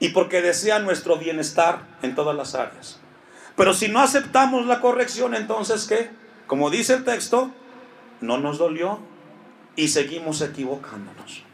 Y 0.00 0.10
porque 0.10 0.42
desea 0.42 0.78
nuestro 0.80 1.16
bienestar 1.16 1.86
en 2.02 2.14
todas 2.14 2.36
las 2.36 2.54
áreas. 2.54 3.00
Pero 3.56 3.72
si 3.72 3.88
no 3.88 4.00
aceptamos 4.00 4.66
la 4.66 4.80
corrección, 4.80 5.34
entonces 5.34 5.86
¿qué? 5.86 6.10
Como 6.46 6.70
dice 6.70 6.94
el 6.94 7.04
texto, 7.04 7.50
no 8.20 8.38
nos 8.38 8.58
dolió 8.58 8.98
y 9.76 9.88
seguimos 9.88 10.40
equivocándonos. 10.40 11.44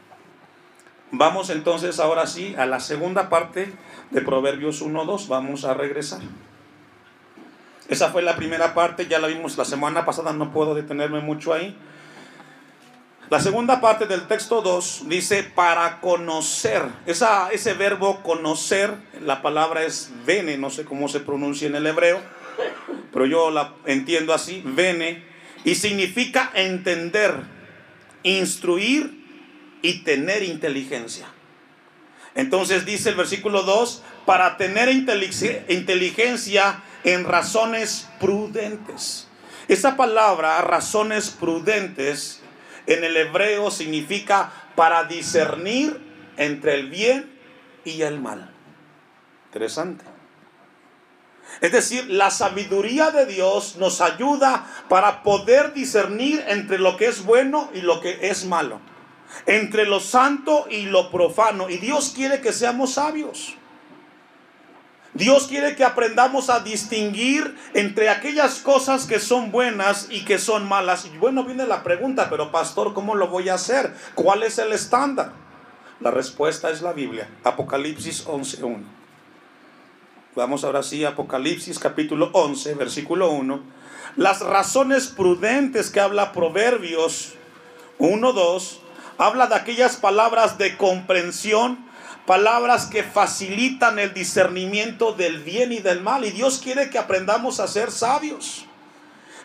Vamos 1.11 1.49
entonces 1.49 1.99
ahora 1.99 2.25
sí 2.25 2.55
a 2.57 2.65
la 2.65 2.79
segunda 2.79 3.27
parte 3.27 3.73
de 4.11 4.21
Proverbios 4.21 4.81
1.2. 4.81 5.27
Vamos 5.27 5.65
a 5.65 5.73
regresar. 5.73 6.21
Esa 7.89 8.09
fue 8.09 8.21
la 8.21 8.37
primera 8.37 8.73
parte, 8.73 9.07
ya 9.07 9.19
la 9.19 9.27
vimos 9.27 9.57
la 9.57 9.65
semana 9.65 10.05
pasada, 10.05 10.31
no 10.31 10.53
puedo 10.53 10.73
detenerme 10.73 11.19
mucho 11.19 11.53
ahí. 11.53 11.75
La 13.29 13.41
segunda 13.41 13.81
parte 13.81 14.05
del 14.05 14.27
texto 14.27 14.61
2 14.61 15.03
dice 15.07 15.43
para 15.43 15.99
conocer. 15.99 16.83
Esa, 17.05 17.49
ese 17.51 17.73
verbo 17.73 18.21
conocer, 18.23 18.93
la 19.21 19.41
palabra 19.41 19.83
es 19.83 20.11
vene, 20.25 20.57
no 20.57 20.69
sé 20.69 20.85
cómo 20.85 21.09
se 21.09 21.19
pronuncia 21.19 21.67
en 21.67 21.75
el 21.75 21.87
hebreo, 21.87 22.21
pero 23.11 23.25
yo 23.25 23.51
la 23.51 23.73
entiendo 23.85 24.33
así, 24.33 24.61
vene, 24.65 25.23
y 25.65 25.75
significa 25.75 26.51
entender, 26.53 27.33
instruir 28.23 29.20
y 29.81 30.03
tener 30.03 30.43
inteligencia. 30.43 31.27
Entonces 32.35 32.85
dice 32.85 33.09
el 33.09 33.15
versículo 33.15 33.63
2, 33.63 34.03
para 34.25 34.57
tener 34.57 34.89
inteligencia 34.89 36.83
en 37.03 37.25
razones 37.25 38.07
prudentes. 38.19 39.27
Esa 39.67 39.97
palabra, 39.97 40.61
razones 40.61 41.29
prudentes, 41.29 42.41
en 42.87 43.03
el 43.03 43.17
hebreo 43.17 43.69
significa 43.71 44.51
para 44.75 45.03
discernir 45.05 45.99
entre 46.37 46.75
el 46.75 46.89
bien 46.89 47.39
y 47.83 48.01
el 48.01 48.19
mal. 48.19 48.53
Interesante. 49.47 50.05
Es 51.59 51.71
decir, 51.71 52.09
la 52.09 52.31
sabiduría 52.31 53.11
de 53.11 53.25
Dios 53.25 53.75
nos 53.77 53.99
ayuda 53.99 54.65
para 54.87 55.21
poder 55.23 55.73
discernir 55.73 56.43
entre 56.47 56.79
lo 56.79 56.95
que 56.95 57.07
es 57.07 57.25
bueno 57.25 57.69
y 57.73 57.81
lo 57.81 57.99
que 57.99 58.29
es 58.29 58.45
malo, 58.45 58.79
entre 59.45 59.85
lo 59.85 59.99
santo 59.99 60.67
y 60.69 60.83
lo 60.83 61.11
profano. 61.11 61.69
Y 61.69 61.77
Dios 61.77 62.13
quiere 62.15 62.41
que 62.41 62.53
seamos 62.53 62.93
sabios. 62.93 63.55
Dios 65.13 65.47
quiere 65.47 65.75
que 65.75 65.83
aprendamos 65.83 66.49
a 66.49 66.61
distinguir 66.61 67.57
entre 67.73 68.09
aquellas 68.09 68.59
cosas 68.59 69.05
que 69.05 69.19
son 69.19 69.51
buenas 69.51 70.07
y 70.09 70.23
que 70.23 70.37
son 70.37 70.67
malas. 70.67 71.05
Y 71.05 71.17
bueno, 71.17 71.43
viene 71.43 71.67
la 71.67 71.83
pregunta, 71.83 72.29
pero 72.29 72.51
pastor, 72.51 72.93
¿cómo 72.93 73.15
lo 73.15 73.27
voy 73.27 73.49
a 73.49 73.55
hacer? 73.55 73.93
¿Cuál 74.15 74.43
es 74.43 74.57
el 74.57 74.71
estándar? 74.71 75.33
La 75.99 76.11
respuesta 76.11 76.69
es 76.69 76.81
la 76.81 76.93
Biblia, 76.93 77.29
Apocalipsis 77.43 78.25
11.1. 78.25 78.83
Vamos 80.33 80.63
ahora 80.63 80.81
sí, 80.81 81.03
Apocalipsis 81.03 81.77
capítulo 81.77 82.29
11, 82.31 82.75
versículo 82.75 83.31
1. 83.31 83.61
Las 84.15 84.39
razones 84.39 85.07
prudentes 85.07 85.89
que 85.89 85.99
habla 85.99 86.31
Proverbios 86.31 87.33
1.2, 87.99 88.79
habla 89.17 89.47
de 89.47 89.55
aquellas 89.55 89.97
palabras 89.97 90.57
de 90.57 90.77
comprensión 90.77 91.91
palabras 92.25 92.85
que 92.85 93.03
facilitan 93.03 93.99
el 93.99 94.13
discernimiento 94.13 95.13
del 95.13 95.39
bien 95.39 95.71
y 95.71 95.79
del 95.79 96.01
mal. 96.01 96.25
Y 96.25 96.31
Dios 96.31 96.59
quiere 96.63 96.89
que 96.89 96.97
aprendamos 96.97 97.59
a 97.59 97.67
ser 97.67 97.91
sabios, 97.91 98.65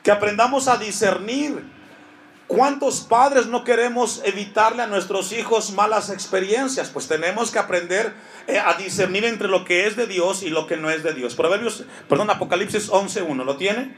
que 0.03 0.11
aprendamos 0.11 0.69
a 0.69 0.77
discernir. 0.77 1.75
¿Cuántos 2.47 3.01
padres 3.01 3.47
no 3.49 3.65
queremos 3.65 4.23
evitarle 4.25 4.85
a 4.85 4.87
nuestros 4.87 5.33
hijos 5.33 5.73
malas 5.73 6.11
experiencias? 6.11 6.91
Pues 6.91 7.09
tenemos 7.09 7.51
que 7.51 7.59
aprender 7.59 8.15
eh, 8.47 8.61
a 8.61 8.75
discernir 8.75 9.25
entre 9.25 9.49
lo 9.49 9.65
que 9.65 9.89
es 9.89 9.97
de 9.97 10.07
Dios 10.07 10.45
y 10.45 10.51
lo 10.51 10.69
que 10.69 10.77
no 10.77 10.89
es 10.89 11.03
de 11.03 11.13
Dios. 11.13 11.35
Proverbios, 11.35 11.83
perdón, 12.09 12.31
Apocalipsis 12.31 12.89
11.1, 12.89 13.45
¿lo 13.45 13.57
tiene? 13.57 13.97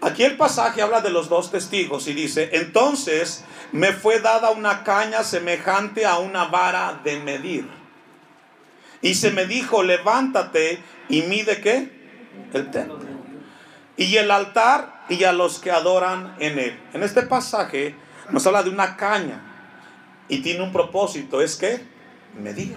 Aquí 0.00 0.22
el 0.22 0.38
pasaje 0.38 0.80
habla 0.80 1.02
de 1.02 1.10
los 1.10 1.28
dos 1.28 1.50
testigos 1.50 2.08
y 2.08 2.14
dice, 2.14 2.50
entonces 2.52 3.44
me 3.74 3.92
fue 3.92 4.20
dada 4.20 4.50
una 4.52 4.84
caña 4.84 5.24
semejante 5.24 6.06
a 6.06 6.18
una 6.18 6.44
vara 6.44 7.00
de 7.02 7.18
medir. 7.18 7.68
Y 9.02 9.14
se 9.14 9.32
me 9.32 9.46
dijo, 9.46 9.82
levántate 9.82 10.78
y 11.08 11.22
mide 11.22 11.60
qué? 11.60 11.90
El 12.52 12.70
templo. 12.70 13.00
Y 13.96 14.14
el 14.16 14.30
altar 14.30 15.04
y 15.08 15.24
a 15.24 15.32
los 15.32 15.58
que 15.58 15.72
adoran 15.72 16.36
en 16.38 16.60
él. 16.60 16.80
En 16.92 17.02
este 17.02 17.22
pasaje 17.22 17.96
nos 18.30 18.46
habla 18.46 18.62
de 18.62 18.70
una 18.70 18.96
caña 18.96 19.42
y 20.28 20.38
tiene 20.38 20.62
un 20.62 20.72
propósito, 20.72 21.42
es 21.42 21.56
que 21.56 21.82
medir. 22.40 22.76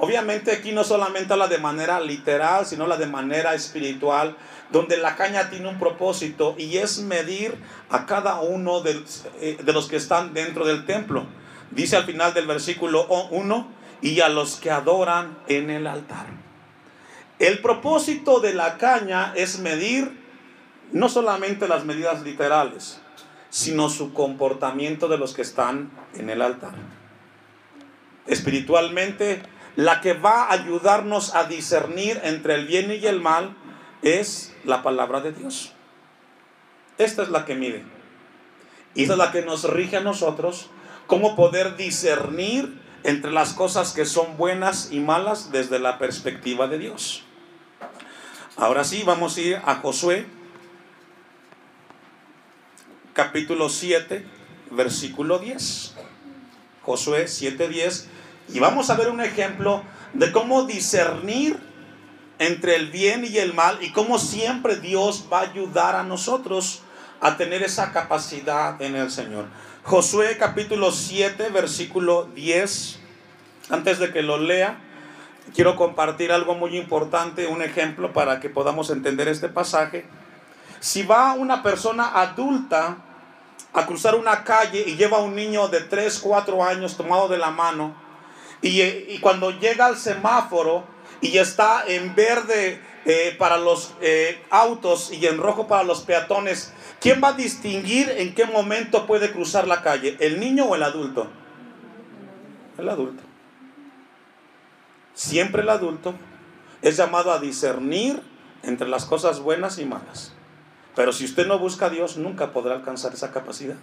Obviamente 0.00 0.50
aquí 0.50 0.72
no 0.72 0.82
solamente 0.82 1.32
habla 1.32 1.46
de 1.46 1.58
manera 1.58 2.00
literal, 2.00 2.66
sino 2.66 2.86
la 2.86 2.96
de 2.96 3.06
manera 3.06 3.54
espiritual, 3.54 4.36
donde 4.72 4.96
la 4.96 5.14
caña 5.14 5.50
tiene 5.50 5.68
un 5.68 5.78
propósito 5.78 6.54
y 6.58 6.78
es 6.78 7.00
medir 7.00 7.54
a 7.90 8.06
cada 8.06 8.40
uno 8.40 8.80
de, 8.80 9.02
eh, 9.40 9.58
de 9.62 9.72
los 9.72 9.88
que 9.88 9.96
están 9.96 10.32
dentro 10.32 10.64
del 10.64 10.86
templo. 10.86 11.26
Dice 11.70 11.96
al 11.96 12.04
final 12.04 12.34
del 12.34 12.46
versículo 12.46 13.06
1, 13.30 13.80
y 14.02 14.20
a 14.20 14.28
los 14.28 14.56
que 14.56 14.70
adoran 14.70 15.38
en 15.48 15.70
el 15.70 15.86
altar. 15.86 16.26
El 17.38 17.60
propósito 17.60 18.40
de 18.40 18.54
la 18.54 18.76
caña 18.76 19.32
es 19.36 19.58
medir 19.58 20.18
no 20.92 21.08
solamente 21.08 21.68
las 21.68 21.84
medidas 21.84 22.22
literales, 22.22 23.00
sino 23.50 23.88
su 23.88 24.12
comportamiento 24.12 25.08
de 25.08 25.18
los 25.18 25.34
que 25.34 25.42
están 25.42 25.90
en 26.14 26.30
el 26.30 26.42
altar. 26.42 26.74
Espiritualmente, 28.26 29.42
la 29.76 30.00
que 30.00 30.12
va 30.12 30.44
a 30.44 30.52
ayudarnos 30.52 31.34
a 31.34 31.44
discernir 31.44 32.20
entre 32.24 32.54
el 32.54 32.66
bien 32.66 32.90
y 32.90 33.06
el 33.06 33.20
mal 33.20 33.56
es 34.02 34.54
la 34.64 34.82
palabra 34.82 35.20
de 35.20 35.32
Dios. 35.32 35.72
Esta 36.98 37.22
es 37.22 37.30
la 37.30 37.44
que 37.44 37.54
mide. 37.54 37.84
Y 38.94 39.02
esta 39.02 39.14
es 39.14 39.18
la 39.18 39.32
que 39.32 39.42
nos 39.42 39.64
rige 39.64 39.96
a 39.96 40.00
nosotros 40.00 40.68
cómo 41.06 41.36
poder 41.36 41.76
discernir 41.76 42.80
entre 43.02 43.30
las 43.30 43.52
cosas 43.52 43.92
que 43.92 44.04
son 44.04 44.36
buenas 44.36 44.90
y 44.92 45.00
malas 45.00 45.52
desde 45.52 45.78
la 45.78 45.98
perspectiva 45.98 46.66
de 46.66 46.78
Dios. 46.78 47.24
Ahora 48.56 48.84
sí, 48.84 49.02
vamos 49.04 49.36
a 49.36 49.40
ir 49.40 49.62
a 49.64 49.76
Josué, 49.76 50.26
capítulo 53.14 53.68
7, 53.68 54.24
versículo 54.70 55.38
10. 55.38 55.94
Josué 56.82 57.28
7, 57.28 57.68
10. 57.68 58.08
Y 58.48 58.58
vamos 58.58 58.90
a 58.90 58.94
ver 58.94 59.08
un 59.10 59.20
ejemplo 59.20 59.82
de 60.12 60.32
cómo 60.32 60.64
discernir 60.64 61.58
entre 62.38 62.76
el 62.76 62.90
bien 62.90 63.24
y 63.24 63.38
el 63.38 63.54
mal 63.54 63.78
y 63.82 63.92
cómo 63.92 64.18
siempre 64.18 64.76
Dios 64.76 65.28
va 65.32 65.40
a 65.40 65.42
ayudar 65.42 65.94
a 65.94 66.02
nosotros 66.02 66.82
a 67.20 67.36
tener 67.36 67.62
esa 67.62 67.92
capacidad 67.92 68.80
en 68.80 68.96
el 68.96 69.10
Señor. 69.10 69.44
Josué 69.84 70.36
capítulo 70.38 70.90
7, 70.90 71.50
versículo 71.50 72.24
10. 72.34 72.98
Antes 73.68 73.98
de 73.98 74.10
que 74.12 74.22
lo 74.22 74.38
lea, 74.38 74.78
quiero 75.54 75.76
compartir 75.76 76.32
algo 76.32 76.54
muy 76.54 76.76
importante, 76.76 77.46
un 77.46 77.62
ejemplo 77.62 78.12
para 78.12 78.40
que 78.40 78.48
podamos 78.48 78.90
entender 78.90 79.28
este 79.28 79.48
pasaje. 79.48 80.06
Si 80.80 81.02
va 81.02 81.34
una 81.34 81.62
persona 81.62 82.20
adulta 82.20 82.96
a 83.72 83.86
cruzar 83.86 84.14
una 84.14 84.44
calle 84.44 84.82
y 84.86 84.96
lleva 84.96 85.18
a 85.18 85.20
un 85.20 85.34
niño 85.36 85.68
de 85.68 85.80
3, 85.80 86.18
4 86.20 86.64
años 86.64 86.96
tomado 86.96 87.28
de 87.28 87.38
la 87.38 87.50
mano, 87.50 87.94
y, 88.62 89.18
cuando 89.18 89.50
llega 89.50 89.86
al 89.86 89.96
semáforo 89.96 90.84
y 91.20 91.38
está 91.38 91.84
en 91.86 92.14
verde 92.14 92.80
eh, 93.06 93.34
para 93.38 93.56
los 93.56 93.94
eh, 94.00 94.42
autos 94.50 95.12
y 95.12 95.26
en 95.26 95.38
rojo 95.38 95.66
para 95.66 95.82
los 95.82 96.02
peatones, 96.02 96.72
¿quién 97.00 97.20
va 97.22 97.28
a 97.28 97.32
distinguir 97.32 98.10
en 98.10 98.34
qué 98.34 98.44
momento 98.44 99.06
puede 99.06 99.32
cruzar 99.32 99.66
la 99.66 99.82
calle? 99.82 100.16
¿El 100.20 100.40
niño 100.40 100.64
o 100.66 100.74
el 100.74 100.82
adulto? 100.82 101.28
El 102.76 102.88
adulto. 102.88 103.22
Siempre 105.14 105.62
el 105.62 105.70
adulto 105.70 106.14
es 106.82 106.96
llamado 106.96 107.32
a 107.32 107.38
discernir 107.38 108.22
entre 108.62 108.88
las 108.88 109.04
cosas 109.04 109.40
buenas 109.40 109.78
y 109.78 109.84
malas. 109.84 110.32
Pero 110.94 111.12
si 111.12 111.24
usted 111.24 111.46
no 111.46 111.58
busca 111.58 111.86
a 111.86 111.90
Dios, 111.90 112.16
nunca 112.16 112.52
podrá 112.52 112.74
alcanzar 112.74 113.14
esa 113.14 113.32
capacidad. 113.32 113.76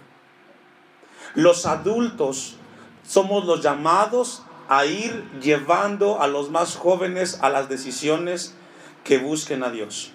Los 1.34 1.66
adultos 1.66 2.56
somos 3.06 3.44
los 3.44 3.62
llamados 3.62 4.42
a 4.68 4.84
ir 4.84 5.24
llevando 5.40 6.20
a 6.20 6.26
los 6.26 6.50
más 6.50 6.76
jóvenes 6.76 7.38
a 7.42 7.48
las 7.48 7.68
decisiones 7.68 8.54
que 9.04 9.18
busquen 9.18 9.62
a 9.62 9.70
Dios. 9.70 10.12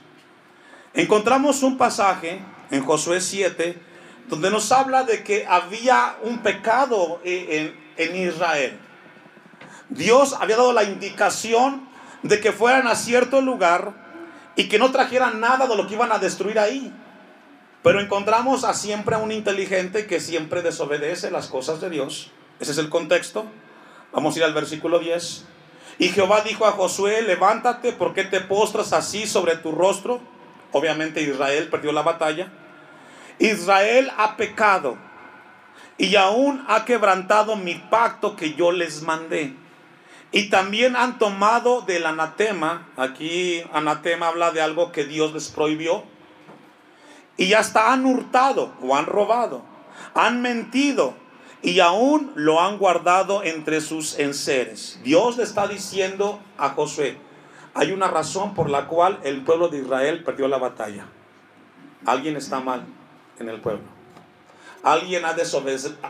Encontramos 0.93 1.63
un 1.63 1.77
pasaje 1.77 2.43
en 2.69 2.85
Josué 2.85 3.19
7 3.19 3.81
donde 4.27 4.49
nos 4.51 4.71
habla 4.71 5.03
de 5.03 5.23
que 5.23 5.45
había 5.47 6.17
un 6.23 6.39
pecado 6.39 7.19
en, 7.23 7.75
en 7.97 8.15
Israel. 8.15 8.79
Dios 9.89 10.35
había 10.39 10.57
dado 10.57 10.73
la 10.73 10.83
indicación 10.83 11.87
de 12.21 12.39
que 12.39 12.51
fueran 12.51 12.87
a 12.87 12.95
cierto 12.95 13.41
lugar 13.41 13.93
y 14.55 14.69
que 14.69 14.79
no 14.79 14.91
trajeran 14.91 15.39
nada 15.39 15.67
de 15.67 15.75
lo 15.75 15.87
que 15.87 15.95
iban 15.95 16.11
a 16.11 16.19
destruir 16.19 16.59
ahí. 16.59 16.93
Pero 17.81 17.99
encontramos 17.99 18.63
a 18.63 18.73
siempre 18.73 19.15
a 19.15 19.19
un 19.19 19.31
inteligente 19.31 20.05
que 20.05 20.19
siempre 20.19 20.61
desobedece 20.61 21.31
las 21.31 21.47
cosas 21.47 21.81
de 21.81 21.89
Dios. 21.89 22.31
Ese 22.59 22.71
es 22.71 22.77
el 22.77 22.89
contexto. 22.89 23.45
Vamos 24.13 24.35
a 24.35 24.39
ir 24.39 24.45
al 24.45 24.53
versículo 24.53 24.99
10. 24.99 25.45
Y 25.99 26.09
Jehová 26.09 26.41
dijo 26.41 26.65
a 26.65 26.71
Josué, 26.71 27.21
levántate, 27.23 27.91
porque 27.93 28.23
te 28.23 28.41
postras 28.41 28.93
así 28.93 29.25
sobre 29.25 29.57
tu 29.57 29.71
rostro? 29.71 30.21
Obviamente 30.71 31.21
Israel 31.21 31.67
perdió 31.69 31.91
la 31.91 32.03
batalla. 32.03 32.51
Israel 33.39 34.11
ha 34.17 34.37
pecado 34.37 34.97
y 35.97 36.15
aún 36.15 36.63
ha 36.67 36.85
quebrantado 36.85 37.55
mi 37.55 37.75
pacto 37.75 38.35
que 38.35 38.53
yo 38.53 38.71
les 38.71 39.01
mandé. 39.01 39.55
Y 40.31 40.49
también 40.49 40.95
han 40.95 41.19
tomado 41.19 41.81
del 41.81 42.05
anatema, 42.05 42.87
aquí 42.97 43.63
anatema 43.71 44.29
habla 44.29 44.51
de 44.51 44.61
algo 44.61 44.91
que 44.91 45.05
Dios 45.05 45.31
les 45.33 45.49
prohibió, 45.49 46.03
y 47.37 47.53
hasta 47.53 47.93
han 47.93 48.05
hurtado 48.05 48.73
o 48.81 48.95
han 48.95 49.05
robado, 49.05 49.63
han 50.15 50.41
mentido 50.41 51.15
y 51.63 51.79
aún 51.79 52.33
lo 52.35 52.61
han 52.61 52.77
guardado 52.77 53.41
entre 53.41 53.79
sus 53.79 54.19
enseres. 54.19 54.99
Dios 55.03 55.37
le 55.37 55.43
está 55.43 55.65
diciendo 55.67 56.39
a 56.57 56.69
Josué, 56.69 57.17
hay 57.73 57.91
una 57.91 58.09
razón 58.09 58.53
por 58.53 58.69
la 58.69 58.87
cual 58.87 59.19
el 59.23 59.41
pueblo 59.43 59.69
de 59.69 59.79
Israel 59.79 60.23
perdió 60.23 60.49
la 60.49 60.57
batalla. 60.57 61.05
Alguien 62.05 62.35
está 62.35 62.59
mal 62.59 62.83
en 63.39 63.47
el 63.47 63.61
pueblo. 63.61 63.85
Alguien 64.83 65.23
ha, 65.23 65.33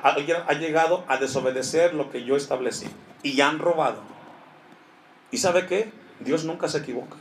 alguien 0.02 0.38
ha 0.48 0.54
llegado 0.54 1.06
a 1.08 1.18
desobedecer 1.18 1.94
lo 1.94 2.10
que 2.10 2.24
yo 2.26 2.36
establecí 2.36 2.88
y 3.22 3.40
han 3.40 3.60
robado. 3.60 4.02
¿Y 5.30 5.38
sabe 5.38 5.68
qué? 5.68 5.92
Dios 6.20 6.46
nunca 6.46 6.68
se 6.68 6.80
equivoca. 6.80 7.16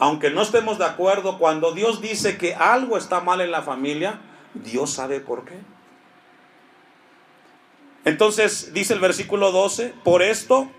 Aunque 0.00 0.30
no 0.30 0.42
estemos 0.42 0.78
de 0.78 0.84
acuerdo, 0.84 1.38
cuando 1.38 1.72
Dios 1.72 2.00
dice 2.00 2.36
que 2.36 2.56
algo 2.56 2.98
está 2.98 3.20
mal 3.20 3.40
en 3.40 3.52
la 3.52 3.62
familia, 3.62 4.18
Dios 4.54 4.90
sabe 4.90 5.20
por 5.20 5.44
qué. 5.44 5.54
Entonces 8.06 8.72
dice 8.72 8.94
el 8.94 9.00
versículo 9.00 9.50
12, 9.50 9.92
por 10.04 10.22
esto 10.22 10.70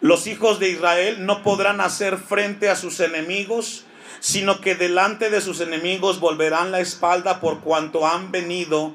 los 0.00 0.28
hijos 0.28 0.60
de 0.60 0.70
Israel 0.70 1.26
no 1.26 1.42
podrán 1.42 1.80
hacer 1.80 2.16
frente 2.16 2.70
a 2.70 2.76
sus 2.76 3.00
enemigos, 3.00 3.84
sino 4.20 4.60
que 4.60 4.76
delante 4.76 5.30
de 5.30 5.40
sus 5.40 5.60
enemigos 5.60 6.20
volverán 6.20 6.70
la 6.70 6.78
espalda 6.78 7.40
por 7.40 7.60
cuanto 7.60 8.06
han 8.06 8.30
venido 8.30 8.94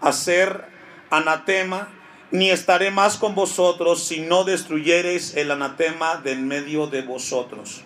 a 0.00 0.12
ser 0.12 0.66
anatema 1.10 1.88
ni 2.30 2.50
estaré 2.50 2.92
más 2.92 3.16
con 3.16 3.34
vosotros 3.34 4.04
si 4.04 4.20
no 4.20 4.44
destruyereis 4.44 5.34
el 5.36 5.50
anatema 5.50 6.16
de 6.18 6.30
en 6.30 6.46
medio 6.46 6.86
de 6.86 7.02
vosotros. 7.02 7.82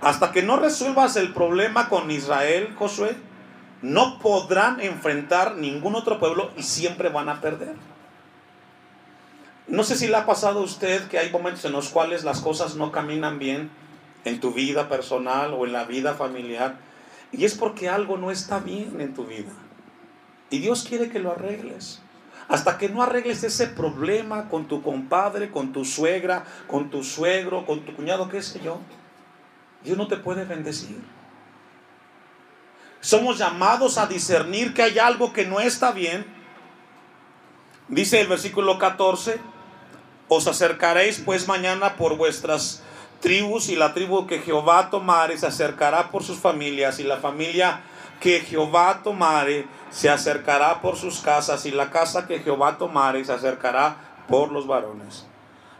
Hasta 0.00 0.32
que 0.32 0.42
no 0.42 0.56
resuelvas 0.56 1.14
el 1.14 1.32
problema 1.32 1.88
con 1.88 2.10
Israel, 2.10 2.74
Josué, 2.76 3.14
no 3.82 4.20
podrán 4.20 4.80
enfrentar 4.80 5.56
ningún 5.56 5.96
otro 5.96 6.18
pueblo 6.18 6.50
y 6.56 6.62
siempre 6.62 7.08
van 7.08 7.28
a 7.28 7.40
perder. 7.40 7.74
No 9.66 9.84
sé 9.84 9.96
si 9.96 10.06
le 10.06 10.16
ha 10.16 10.26
pasado 10.26 10.60
a 10.60 10.64
usted 10.64 11.08
que 11.08 11.18
hay 11.18 11.30
momentos 11.30 11.64
en 11.64 11.72
los 11.72 11.88
cuales 11.88 12.24
las 12.24 12.40
cosas 12.40 12.76
no 12.76 12.92
caminan 12.92 13.38
bien 13.38 13.70
en 14.24 14.40
tu 14.40 14.52
vida 14.52 14.88
personal 14.88 15.52
o 15.54 15.66
en 15.66 15.72
la 15.72 15.84
vida 15.84 16.14
familiar. 16.14 16.76
Y 17.32 17.44
es 17.44 17.54
porque 17.54 17.88
algo 17.88 18.18
no 18.18 18.30
está 18.30 18.60
bien 18.60 19.00
en 19.00 19.14
tu 19.14 19.24
vida. 19.24 19.50
Y 20.50 20.58
Dios 20.58 20.84
quiere 20.88 21.08
que 21.08 21.18
lo 21.18 21.32
arregles. 21.32 22.02
Hasta 22.48 22.76
que 22.76 22.88
no 22.88 23.02
arregles 23.02 23.42
ese 23.44 23.66
problema 23.66 24.48
con 24.48 24.66
tu 24.68 24.82
compadre, 24.82 25.50
con 25.50 25.72
tu 25.72 25.84
suegra, 25.84 26.44
con 26.66 26.90
tu 26.90 27.02
suegro, 27.02 27.64
con 27.64 27.80
tu 27.80 27.94
cuñado, 27.96 28.28
qué 28.28 28.42
sé 28.42 28.60
yo, 28.60 28.78
Dios 29.82 29.96
no 29.96 30.08
te 30.08 30.16
puede 30.16 30.44
bendecir. 30.44 31.00
Somos 33.02 33.36
llamados 33.36 33.98
a 33.98 34.06
discernir 34.06 34.74
que 34.74 34.82
hay 34.82 35.00
algo 35.00 35.32
que 35.32 35.44
no 35.44 35.58
está 35.58 35.90
bien. 35.90 36.24
Dice 37.88 38.20
el 38.20 38.28
versículo 38.28 38.78
14, 38.78 39.40
os 40.28 40.46
acercaréis 40.46 41.18
pues 41.18 41.48
mañana 41.48 41.96
por 41.96 42.16
vuestras 42.16 42.80
tribus 43.18 43.70
y 43.70 43.74
la 43.74 43.92
tribu 43.92 44.28
que 44.28 44.38
Jehová 44.38 44.88
tomare 44.88 45.36
se 45.36 45.48
acercará 45.48 46.12
por 46.12 46.22
sus 46.22 46.38
familias 46.38 47.00
y 47.00 47.02
la 47.02 47.16
familia 47.16 47.80
que 48.20 48.38
Jehová 48.38 49.00
tomare 49.02 49.66
se 49.90 50.08
acercará 50.08 50.80
por 50.80 50.96
sus 50.96 51.18
casas 51.18 51.66
y 51.66 51.72
la 51.72 51.90
casa 51.90 52.28
que 52.28 52.38
Jehová 52.38 52.78
tomare 52.78 53.24
se 53.24 53.32
acercará 53.32 53.96
por 54.28 54.52
los 54.52 54.68
varones. 54.68 55.26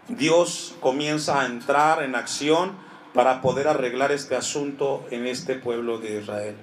Dios 0.09 0.75
comienza 0.81 1.41
a 1.41 1.47
entrar 1.47 2.03
en 2.03 2.17
acción 2.17 2.73
para 3.15 3.41
poder 3.41 3.69
arreglar 3.69 4.11
este 4.11 4.35
asunto 4.35 5.07
en 5.13 5.29
este 5.29 5.55
pueblo 5.55 5.99
de 5.99 6.19
Israel. 6.19 6.57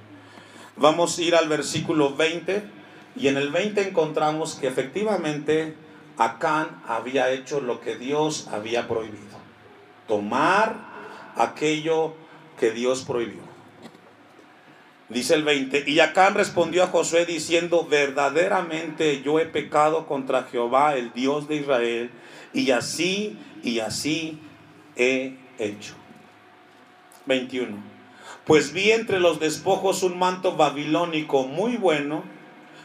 Vamos 0.80 1.18
a 1.18 1.22
ir 1.22 1.36
al 1.36 1.50
versículo 1.50 2.16
20 2.16 2.64
y 3.18 3.28
en 3.28 3.36
el 3.36 3.52
20 3.52 3.90
encontramos 3.90 4.56
que 4.56 4.68
efectivamente 4.68 5.76
Acán 6.18 6.82
había 6.88 7.32
hecho 7.32 7.60
lo 7.60 7.82
que 7.82 7.98
Dios 7.98 8.48
había 8.50 8.88
prohibido. 8.88 9.38
Tomar 10.08 10.76
aquello 11.36 12.14
que 12.58 12.72
Dios 12.72 13.04
prohibió. 13.04 13.42
Dice 15.10 15.34
el 15.34 15.44
20, 15.44 15.86
y 15.88 16.00
Acán 16.00 16.36
respondió 16.36 16.84
a 16.84 16.88
Josué 16.88 17.26
diciendo, 17.26 17.86
verdaderamente 17.90 19.22
yo 19.22 19.40
he 19.40 19.46
pecado 19.46 20.06
contra 20.06 20.44
Jehová, 20.44 20.96
el 20.96 21.12
Dios 21.14 21.48
de 21.48 21.56
Israel, 21.56 22.12
y 22.54 22.72
así 22.72 23.38
y 23.64 23.80
así 23.80 24.40
he 24.96 25.36
hecho. 25.58 25.96
21. 27.26 27.99
Pues 28.50 28.74
vi 28.74 28.92
entre 28.94 29.20
los 29.20 29.40
despojos 29.40 30.02
un 30.02 30.18
manto 30.18 30.58
babilónico 30.58 31.44
muy 31.44 31.78
bueno 31.78 32.24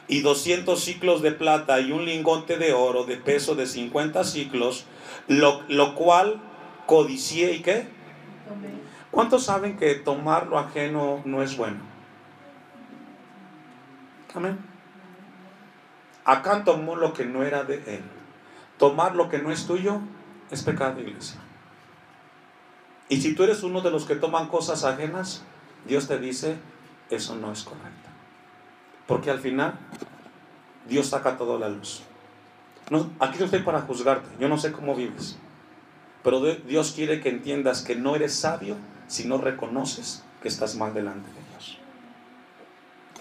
y 0.09 0.21
200 0.21 0.79
ciclos 0.79 1.23
de 1.23 1.33
plata 1.33 1.81
y 1.81 1.91
un 1.91 2.05
lingote 2.05 2.59
de 2.59 2.75
oro 2.75 3.05
de 3.05 3.17
peso 3.17 3.55
de 3.55 3.65
50 3.65 4.25
ciclos, 4.25 4.85
lo, 5.27 5.63
lo 5.69 5.95
cual 5.95 6.39
codicié 6.85 7.55
y 7.55 7.63
qué? 7.63 7.89
¿Cuántos 9.11 9.45
saben 9.45 9.79
que 9.79 9.95
tomar 9.95 10.49
lo 10.49 10.59
ajeno 10.59 11.23
no 11.25 11.43
es 11.43 11.57
bueno? 11.57 11.81
Amén. 14.35 14.59
Acá 16.27 16.63
tomó 16.65 16.95
lo 16.95 17.15
que 17.15 17.25
no 17.25 17.43
era 17.43 17.65
de 17.65 17.77
él. 17.87 18.03
Tomar 18.77 19.17
lo 19.17 19.31
que 19.31 19.39
no 19.39 19.51
es 19.51 19.67
tuyo 19.67 20.03
es 20.51 20.63
pecado, 20.63 21.01
iglesia. 21.01 21.41
Y 23.09 23.23
si 23.23 23.35
tú 23.35 23.45
eres 23.45 23.63
uno 23.63 23.81
de 23.81 23.91
los 23.91 24.05
que 24.05 24.17
toman 24.17 24.49
cosas 24.49 24.85
ajenas, 24.85 25.43
Dios 25.87 26.09
te 26.09 26.19
dice, 26.19 26.57
eso 27.11 27.37
no 27.37 27.53
es 27.53 27.63
correcto. 27.63 28.09
Porque 29.07 29.31
al 29.31 29.39
final 29.39 29.75
Dios 30.89 31.09
saca 31.09 31.37
toda 31.37 31.59
la 31.59 31.69
luz. 31.69 32.03
No, 32.91 33.11
aquí 33.19 33.39
no 33.39 33.47
estoy 33.47 33.61
para 33.61 33.81
juzgarte, 33.83 34.29
yo 34.39 34.49
no 34.49 34.59
sé 34.59 34.73
cómo 34.73 34.95
vives. 34.95 35.39
Pero 36.23 36.41
Dios 36.41 36.93
quiere 36.93 37.21
que 37.21 37.29
entiendas 37.29 37.83
que 37.83 37.97
no 37.97 38.17
eres 38.17 38.35
sabio 38.35 38.77
si 39.09 39.27
no 39.27 39.39
reconoces 39.39 40.25
que 40.43 40.49
estás 40.49 40.75
mal 40.75 40.95
delante 40.95 41.29
de 41.29 41.51
Dios. 41.51 41.79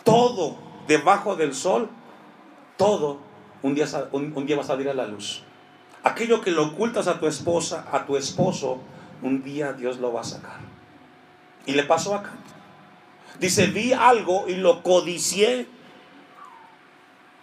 Todo 0.03 0.57
debajo 0.87 1.35
del 1.35 1.53
sol, 1.53 1.89
todo 2.77 3.19
un 3.61 3.75
día, 3.75 3.85
un, 4.11 4.45
día 4.45 4.55
va 4.55 4.63
a 4.63 4.65
salir 4.65 4.89
a 4.89 4.93
la 4.93 5.07
luz. 5.07 5.43
Aquello 6.03 6.41
que 6.41 6.51
lo 6.51 6.67
ocultas 6.67 7.07
a 7.07 7.19
tu 7.19 7.27
esposa, 7.27 7.85
a 7.91 8.05
tu 8.05 8.17
esposo, 8.17 8.79
un 9.21 9.41
día 9.41 9.73
Dios 9.73 9.99
lo 9.99 10.11
va 10.11 10.21
a 10.21 10.25
sacar. 10.25 10.59
Y 11.65 11.73
le 11.73 11.83
pasó 11.83 12.15
acá. 12.15 12.31
Dice, 13.39 13.67
vi 13.67 13.93
algo 13.93 14.45
y 14.47 14.55
lo 14.55 14.83
codicié 14.83 15.67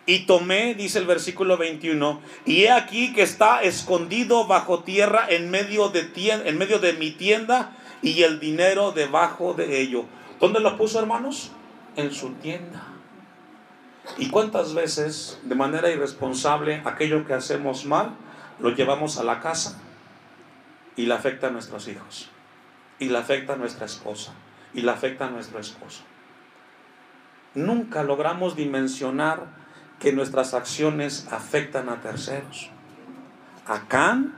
y 0.06 0.20
tomé, 0.20 0.74
dice 0.74 0.98
el 0.98 1.06
versículo 1.06 1.56
21, 1.56 2.20
y 2.44 2.62
he 2.62 2.70
aquí 2.70 3.12
que 3.12 3.22
está 3.22 3.62
escondido 3.62 4.46
bajo 4.46 4.82
tierra 4.82 5.26
en 5.28 5.50
medio 5.50 5.88
de, 5.90 6.10
en 6.44 6.58
medio 6.58 6.78
de 6.78 6.94
mi 6.94 7.12
tienda 7.12 7.76
y 8.02 8.22
el 8.22 8.40
dinero 8.40 8.92
debajo 8.92 9.54
de 9.54 9.80
ello. 9.80 10.06
¿Dónde 10.40 10.60
lo 10.60 10.76
puso, 10.76 10.98
hermanos? 10.98 11.52
En 11.96 12.12
su 12.12 12.30
tienda. 12.34 12.86
¿Y 14.18 14.30
cuántas 14.30 14.74
veces, 14.74 15.38
de 15.44 15.54
manera 15.54 15.90
irresponsable, 15.90 16.82
aquello 16.84 17.26
que 17.26 17.34
hacemos 17.34 17.84
mal, 17.84 18.16
lo 18.58 18.70
llevamos 18.70 19.18
a 19.18 19.24
la 19.24 19.40
casa 19.40 19.80
y 20.96 21.06
le 21.06 21.14
afecta 21.14 21.48
a 21.48 21.50
nuestros 21.50 21.86
hijos, 21.88 22.28
y 22.98 23.06
le 23.06 23.18
afecta 23.18 23.52
a 23.52 23.56
nuestra 23.56 23.86
esposa, 23.86 24.32
y 24.74 24.82
le 24.82 24.90
afecta 24.90 25.26
a 25.26 25.30
nuestro 25.30 25.58
esposo? 25.58 26.02
Nunca 27.54 28.02
logramos 28.02 28.56
dimensionar 28.56 29.46
que 29.98 30.12
nuestras 30.12 30.54
acciones 30.54 31.26
afectan 31.30 31.88
a 31.88 32.00
terceros. 32.00 32.70
Acán 33.66 34.34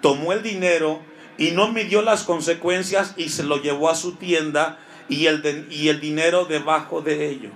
tomó 0.00 0.32
el 0.32 0.42
dinero 0.42 1.00
y 1.38 1.52
no 1.52 1.72
midió 1.72 2.02
las 2.02 2.24
consecuencias 2.24 3.14
y 3.16 3.28
se 3.28 3.44
lo 3.44 3.62
llevó 3.62 3.90
a 3.90 3.94
su 3.94 4.16
tienda 4.16 4.78
y 5.08 5.26
el, 5.26 5.66
y 5.70 5.88
el 5.88 6.00
dinero 6.00 6.44
debajo 6.44 7.00
de 7.00 7.28
ello. 7.28 7.50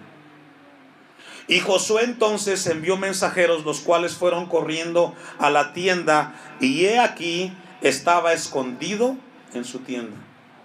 Y 1.49 1.61
Josué 1.61 2.05
entonces 2.05 2.67
envió 2.67 2.97
mensajeros, 2.97 3.65
los 3.65 3.81
cuales 3.81 4.15
fueron 4.15 4.47
corriendo 4.47 5.15
a 5.39 5.51
la 5.51 5.73
tienda, 5.73 6.35
y 6.61 6.85
he 6.85 6.99
aquí 6.99 7.53
estaba 7.83 8.33
escondido 8.33 9.17
en 9.53 9.65
su 9.65 9.81
tienda. 9.81 10.17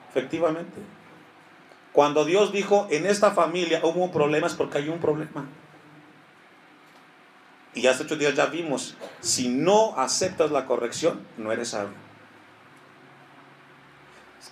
Efectivamente. 0.09 0.96
Cuando 1.97 2.25
Dios 2.25 2.51
dijo, 2.51 2.87
en 2.91 3.07
esta 3.07 3.31
familia 3.31 3.81
hubo 3.81 4.03
un 4.03 4.11
problema, 4.11 4.45
es 4.45 4.53
porque 4.53 4.77
hay 4.77 4.87
un 4.87 4.99
problema. 4.99 5.47
Y 7.73 7.87
hace 7.87 8.03
ocho 8.03 8.17
días 8.17 8.35
ya 8.35 8.45
vimos, 8.45 8.95
si 9.19 9.49
no 9.49 9.97
aceptas 9.97 10.51
la 10.51 10.67
corrección, 10.67 11.25
no 11.37 11.51
eres 11.51 11.69
sabio. 11.69 11.95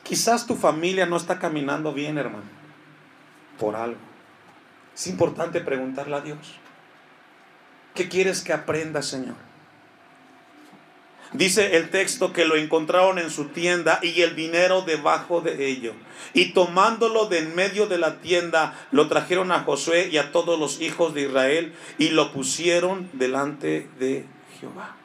Quizás 0.01 0.47
tu 0.47 0.55
familia 0.55 1.05
no 1.05 1.17
está 1.17 1.37
caminando 1.37 1.93
bien, 1.93 2.17
hermano, 2.17 2.45
por 3.59 3.75
algo. 3.75 3.99
Es 4.95 5.05
importante 5.05 5.61
preguntarle 5.61 6.15
a 6.15 6.21
Dios, 6.21 6.55
¿qué 7.93 8.09
quieres 8.09 8.41
que 8.41 8.53
aprenda, 8.53 9.03
Señor? 9.03 9.35
Dice 11.33 11.75
el 11.75 11.89
texto 11.89 12.31
que 12.31 12.45
lo 12.45 12.55
encontraron 12.55 13.19
en 13.19 13.29
su 13.29 13.45
tienda 13.45 13.99
y 14.01 14.21
el 14.21 14.35
dinero 14.35 14.81
debajo 14.81 15.41
de 15.41 15.67
ello. 15.67 15.93
Y 16.33 16.53
tomándolo 16.53 17.25
de 17.25 17.39
en 17.39 17.55
medio 17.55 17.87
de 17.87 17.97
la 17.97 18.19
tienda, 18.21 18.73
lo 18.91 19.07
trajeron 19.07 19.51
a 19.51 19.61
Josué 19.61 20.09
y 20.11 20.17
a 20.17 20.31
todos 20.31 20.59
los 20.59 20.81
hijos 20.81 21.13
de 21.13 21.23
Israel 21.23 21.73
y 21.97 22.09
lo 22.09 22.31
pusieron 22.31 23.09
delante 23.13 23.89
de 23.99 24.25
Jehová. 24.59 24.95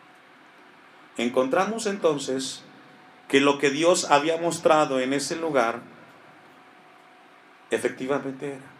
Encontramos 1.17 1.87
entonces 1.87 2.63
que 3.29 3.41
lo 3.41 3.59
que 3.59 3.71
Dios 3.71 4.11
había 4.11 4.37
mostrado 4.39 5.01
en 5.01 5.13
ese 5.13 5.37
lugar 5.37 5.81
efectivamente 7.71 8.55
era. 8.55 8.71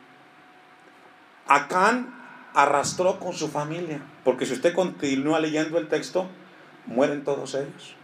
Acán 1.47 2.15
arrastró 2.55 3.19
con 3.21 3.33
su 3.33 3.49
familia, 3.49 4.01
porque 4.25 4.47
si 4.47 4.53
usted 4.53 4.75
continúa 4.75 5.41
leyendo 5.41 5.79
el 5.79 5.89
texto, 5.89 6.29
mueren 6.87 7.25
todos 7.25 7.55
ellos. 7.55 7.95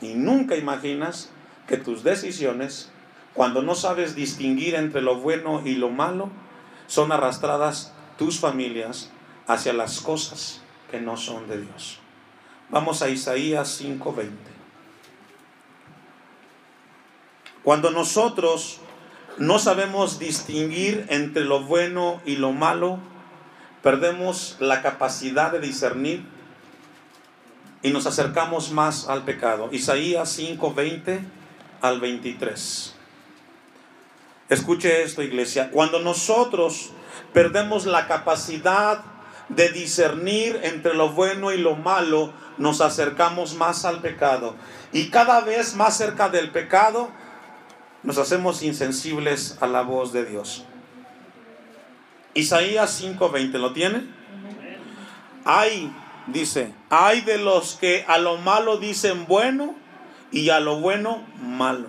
Y 0.00 0.14
nunca 0.14 0.56
imaginas 0.56 1.30
que 1.66 1.76
tus 1.76 2.02
decisiones, 2.02 2.90
cuando 3.34 3.62
no 3.62 3.74
sabes 3.74 4.14
distinguir 4.14 4.74
entre 4.74 5.02
lo 5.02 5.16
bueno 5.16 5.62
y 5.64 5.74
lo 5.74 5.90
malo, 5.90 6.30
son 6.86 7.12
arrastradas 7.12 7.92
tus 8.18 8.40
familias 8.40 9.10
hacia 9.46 9.72
las 9.72 10.00
cosas 10.00 10.62
que 10.90 11.00
no 11.00 11.16
son 11.16 11.48
de 11.48 11.60
Dios. 11.60 11.98
Vamos 12.70 13.02
a 13.02 13.08
Isaías 13.08 13.80
5:20. 13.80 14.30
Cuando 17.62 17.90
nosotros 17.90 18.80
no 19.38 19.58
sabemos 19.58 20.18
distinguir 20.18 21.06
entre 21.08 21.44
lo 21.44 21.62
bueno 21.62 22.20
y 22.24 22.36
lo 22.36 22.52
malo, 22.52 22.98
perdemos 23.82 24.56
la 24.60 24.82
capacidad 24.82 25.52
de 25.52 25.60
discernir 25.60 26.24
y 27.82 27.90
nos 27.90 28.06
acercamos 28.06 28.72
más 28.72 29.08
al 29.08 29.24
pecado. 29.24 29.68
Isaías 29.72 30.30
5, 30.30 30.74
20 30.74 31.20
al 31.80 32.00
23. 32.00 32.94
Escuche 34.48 35.02
esto, 35.02 35.22
iglesia. 35.22 35.70
Cuando 35.70 36.00
nosotros 36.00 36.90
perdemos 37.32 37.86
la 37.86 38.06
capacidad 38.06 39.02
de 39.48 39.70
discernir 39.70 40.60
entre 40.62 40.94
lo 40.94 41.10
bueno 41.10 41.52
y 41.52 41.58
lo 41.58 41.76
malo, 41.76 42.32
nos 42.58 42.80
acercamos 42.80 43.54
más 43.54 43.84
al 43.84 44.00
pecado. 44.00 44.56
Y 44.92 45.08
cada 45.08 45.40
vez 45.40 45.74
más 45.74 45.96
cerca 45.96 46.28
del 46.28 46.50
pecado, 46.50 47.10
nos 48.02 48.18
hacemos 48.18 48.62
insensibles 48.62 49.58
a 49.60 49.66
la 49.66 49.82
voz 49.82 50.12
de 50.12 50.24
Dios. 50.24 50.64
Isaías 52.34 53.00
5:20, 53.00 53.58
¿lo 53.58 53.72
tiene? 53.72 54.04
Hay 55.44 55.92
dice, 56.32 56.74
hay 56.88 57.20
de 57.22 57.38
los 57.38 57.74
que 57.74 58.04
a 58.08 58.18
lo 58.18 58.36
malo 58.38 58.78
dicen 58.78 59.26
bueno 59.26 59.74
y 60.32 60.50
a 60.50 60.60
lo 60.60 60.80
bueno 60.80 61.24
malo, 61.42 61.88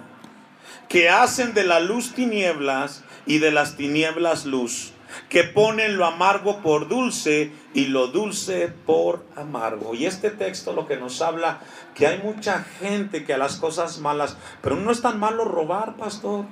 que 0.89 1.10
hacen 1.10 1.54
de 1.54 1.63
la 1.63 1.80
luz 1.80 2.13
tinieblas 2.13 3.04
y 3.25 3.39
de 3.39 3.51
las 3.51 3.77
tinieblas 3.77 4.45
luz, 4.45 4.93
que 5.30 5.43
ponen 5.43 5.97
lo 5.97 6.06
amargo 6.06 6.62
por 6.62 6.88
dulce 6.88 7.51
y 7.73 7.86
lo 7.88 8.08
dulce 8.08 8.69
por 8.69 9.25
amargo. 9.36 9.93
Y 9.93 10.06
este 10.06 10.30
texto 10.30 10.73
lo 10.73 10.88
que 10.88 10.97
nos 10.97 11.21
habla 11.21 11.60
que 11.95 12.08
hay 12.08 12.19
mucha 12.19 12.63
gente 12.80 13.25
que 13.25 13.34
a 13.34 13.38
las 13.38 13.58
cosas 13.58 13.99
malas, 13.99 14.38
pero 14.62 14.75
no 14.75 14.91
es 14.91 15.01
tan 15.01 15.19
malo 15.19 15.45
robar, 15.45 15.95
pastor. 15.95 16.45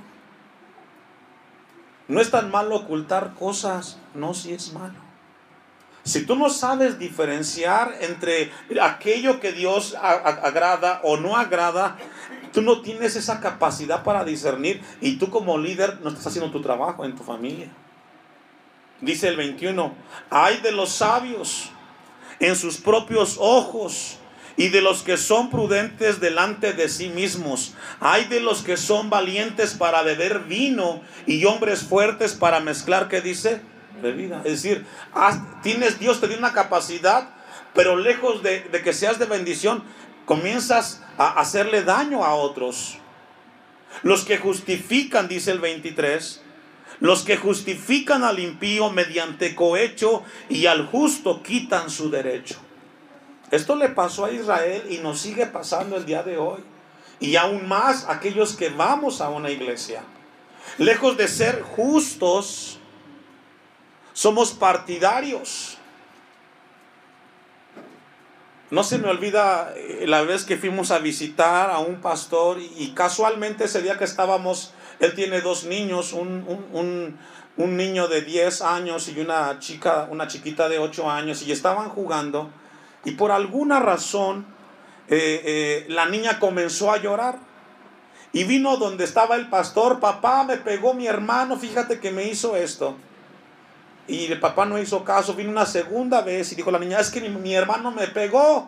No 2.07 2.21
es 2.21 2.31
tan 2.31 2.49
malo 2.49 2.75
ocultar 2.75 3.35
cosas, 3.35 3.99
no 4.15 4.33
si 4.33 4.51
es 4.51 4.73
malo. 4.73 5.08
Si 6.09 6.25
tú 6.25 6.35
no 6.35 6.49
sabes 6.49 6.97
diferenciar 6.97 7.95
entre 8.01 8.51
aquello 8.81 9.39
que 9.39 9.51
Dios 9.51 9.95
agrada 10.01 11.01
o 11.03 11.17
no 11.17 11.37
agrada, 11.37 11.97
tú 12.51 12.63
no 12.63 12.81
tienes 12.81 13.15
esa 13.15 13.39
capacidad 13.39 14.03
para 14.03 14.25
discernir 14.25 14.81
y 15.01 15.17
tú 15.17 15.29
como 15.29 15.59
líder 15.59 15.99
no 16.01 16.09
estás 16.09 16.25
haciendo 16.25 16.49
tu 16.49 16.63
trabajo 16.63 17.05
en 17.05 17.15
tu 17.15 17.21
familia. 17.21 17.67
Dice 19.01 19.27
el 19.27 19.37
21, 19.37 19.93
hay 20.31 20.57
de 20.61 20.71
los 20.71 20.89
sabios 20.89 21.69
en 22.39 22.55
sus 22.55 22.77
propios 22.77 23.37
ojos 23.39 24.17
y 24.57 24.69
de 24.69 24.81
los 24.81 25.03
que 25.03 25.15
son 25.15 25.51
prudentes 25.51 26.19
delante 26.19 26.73
de 26.73 26.89
sí 26.89 27.09
mismos. 27.09 27.75
Hay 27.99 28.25
de 28.25 28.39
los 28.39 28.63
que 28.63 28.77
son 28.77 29.11
valientes 29.11 29.75
para 29.75 30.01
beber 30.01 30.39
vino 30.45 31.01
y 31.27 31.45
hombres 31.45 31.83
fuertes 31.83 32.33
para 32.33 32.61
mezclar, 32.61 33.09
¿qué 33.09 33.21
dice? 33.21 33.61
Vida. 33.99 34.41
Es 34.45 34.63
decir, 34.63 34.85
tienes, 35.61 35.99
Dios 35.99 36.19
te 36.19 36.27
dio 36.27 36.37
una 36.37 36.53
capacidad, 36.53 37.29
pero 37.73 37.95
lejos 37.95 38.41
de, 38.43 38.61
de 38.61 38.81
que 38.81 38.93
seas 38.93 39.19
de 39.19 39.25
bendición, 39.25 39.83
comienzas 40.25 41.03
a 41.17 41.39
hacerle 41.39 41.83
daño 41.83 42.23
a 42.23 42.33
otros. 42.33 42.97
Los 44.03 44.25
que 44.25 44.37
justifican, 44.37 45.27
dice 45.27 45.51
el 45.51 45.59
23, 45.59 46.41
los 46.99 47.23
que 47.23 47.37
justifican 47.37 48.23
al 48.23 48.39
impío 48.39 48.89
mediante 48.89 49.55
cohecho 49.55 50.23
y 50.49 50.65
al 50.65 50.85
justo 50.87 51.41
quitan 51.43 51.89
su 51.89 52.09
derecho. 52.09 52.57
Esto 53.51 53.75
le 53.75 53.89
pasó 53.89 54.25
a 54.25 54.31
Israel 54.31 54.83
y 54.89 54.97
nos 54.97 55.19
sigue 55.19 55.45
pasando 55.45 55.97
el 55.97 56.05
día 56.05 56.23
de 56.23 56.37
hoy. 56.37 56.59
Y 57.19 57.35
aún 57.35 57.67
más 57.67 58.05
aquellos 58.07 58.55
que 58.55 58.69
vamos 58.69 59.21
a 59.21 59.29
una 59.29 59.49
iglesia. 59.49 60.03
Lejos 60.77 61.17
de 61.17 61.27
ser 61.27 61.61
justos, 61.61 62.79
somos 64.19 64.51
partidarios. 64.51 65.77
No 68.69 68.83
se 68.83 68.97
me 68.97 69.07
olvida 69.07 69.73
eh, 69.77 70.03
la 70.07 70.23
vez 70.23 70.43
que 70.43 70.57
fuimos 70.57 70.91
a 70.91 70.99
visitar 70.99 71.71
a 71.71 71.79
un 71.79 72.01
pastor 72.01 72.57
y 72.59 72.89
casualmente 72.89 73.63
ese 73.63 73.81
día 73.81 73.97
que 73.97 74.03
estábamos 74.03 74.73
Él 74.99 75.15
tiene 75.15 75.39
dos 75.39 75.63
niños, 75.63 76.11
un, 76.11 76.43
un, 76.73 77.17
un, 77.55 77.77
niño 77.77 78.09
de 78.09 78.21
10 78.21 78.61
años 78.63 79.07
y 79.07 79.21
una 79.21 79.57
chica, 79.59 80.09
una 80.11 80.27
chiquita 80.27 80.67
de 80.67 80.79
8 80.79 81.09
años, 81.09 81.41
y 81.43 81.53
estaban 81.53 81.87
jugando, 81.87 82.49
y 83.05 83.11
por 83.11 83.31
alguna 83.31 83.79
razón 83.79 84.45
eh, 85.07 85.41
eh, 85.45 85.85
la 85.87 86.07
niña 86.07 86.39
comenzó 86.39 86.91
a 86.91 86.97
llorar. 86.97 87.39
Y 88.33 88.43
vino 88.43 88.75
donde 88.75 89.05
estaba 89.05 89.37
el 89.37 89.47
pastor, 89.47 90.01
papá, 90.01 90.43
me 90.43 90.57
pegó 90.57 90.93
mi 90.93 91.07
hermano, 91.07 91.57
fíjate 91.57 92.01
que 92.01 92.11
me 92.11 92.25
hizo 92.25 92.57
esto. 92.57 92.97
Y 94.09 94.25
el 94.31 94.39
papá 94.39 94.65
no 94.65 94.79
hizo 94.79 95.03
caso, 95.03 95.35
vino 95.35 95.51
una 95.51 95.67
segunda 95.67 96.21
vez 96.21 96.51
y 96.51 96.55
dijo 96.55 96.71
la 96.71 96.79
niña, 96.79 96.99
es 96.99 97.11
que 97.11 97.21
mi, 97.21 97.53
hermano 97.53 97.91
me 97.91 98.07
pegó. 98.07 98.67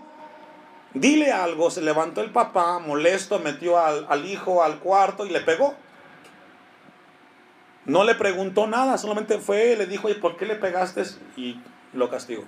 Dile 0.93 1.31
algo, 1.31 1.71
se 1.71 1.81
levantó 1.81 2.21
el 2.21 2.29
papá, 2.29 2.77
molesto, 2.77 3.39
metió 3.39 3.79
al, 3.79 4.05
al 4.07 4.25
hijo 4.25 4.61
al 4.61 4.77
cuarto 4.77 5.25
y 5.25 5.29
le 5.29 5.41
pegó. 5.41 5.75
No 7.85 8.03
le 8.03 8.13
preguntó 8.13 8.67
nada, 8.67 8.99
solamente 8.99 9.39
fue, 9.39 9.75
le 9.75 9.87
dijo, 9.87 10.09
¿y 10.09 10.13
por 10.13 10.37
qué 10.37 10.45
le 10.45 10.55
pegaste? 10.55 11.03
Y 11.35 11.59
lo 11.93 12.11
castigó. 12.11 12.43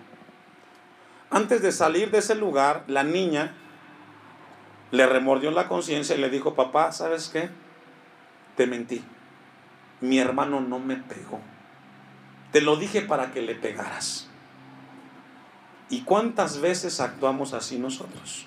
Antes 1.32 1.64
de 1.64 1.72
salir 1.72 2.12
de 2.12 2.20
ese 2.20 2.36
lugar, 2.36 2.84
la 2.86 3.04
niña 3.04 3.56
le 4.92 5.08
remordió 5.08 5.50
la 5.50 5.68
conciencia 5.68 6.16
y 6.16 6.20
le 6.20 6.30
dijo, 6.30 6.54
papá, 6.54 6.92
¿sabes 6.92 7.30
qué? 7.30 7.50
Te 8.56 8.68
mentí. 8.68 9.04
Mi 10.00 10.20
hermano 10.20 10.62
no 10.62 10.78
me 10.78 10.98
pegó. 10.98 11.42
Te 12.54 12.62
lo 12.62 12.78
dije 12.78 13.02
para 13.02 13.32
que 13.32 13.42
le 13.42 13.56
pegaras. 13.56 14.28
¿Y 15.90 16.02
cuántas 16.02 16.62
veces 16.62 17.00
actuamos 17.00 17.54
así 17.54 17.80
nosotros? 17.80 18.46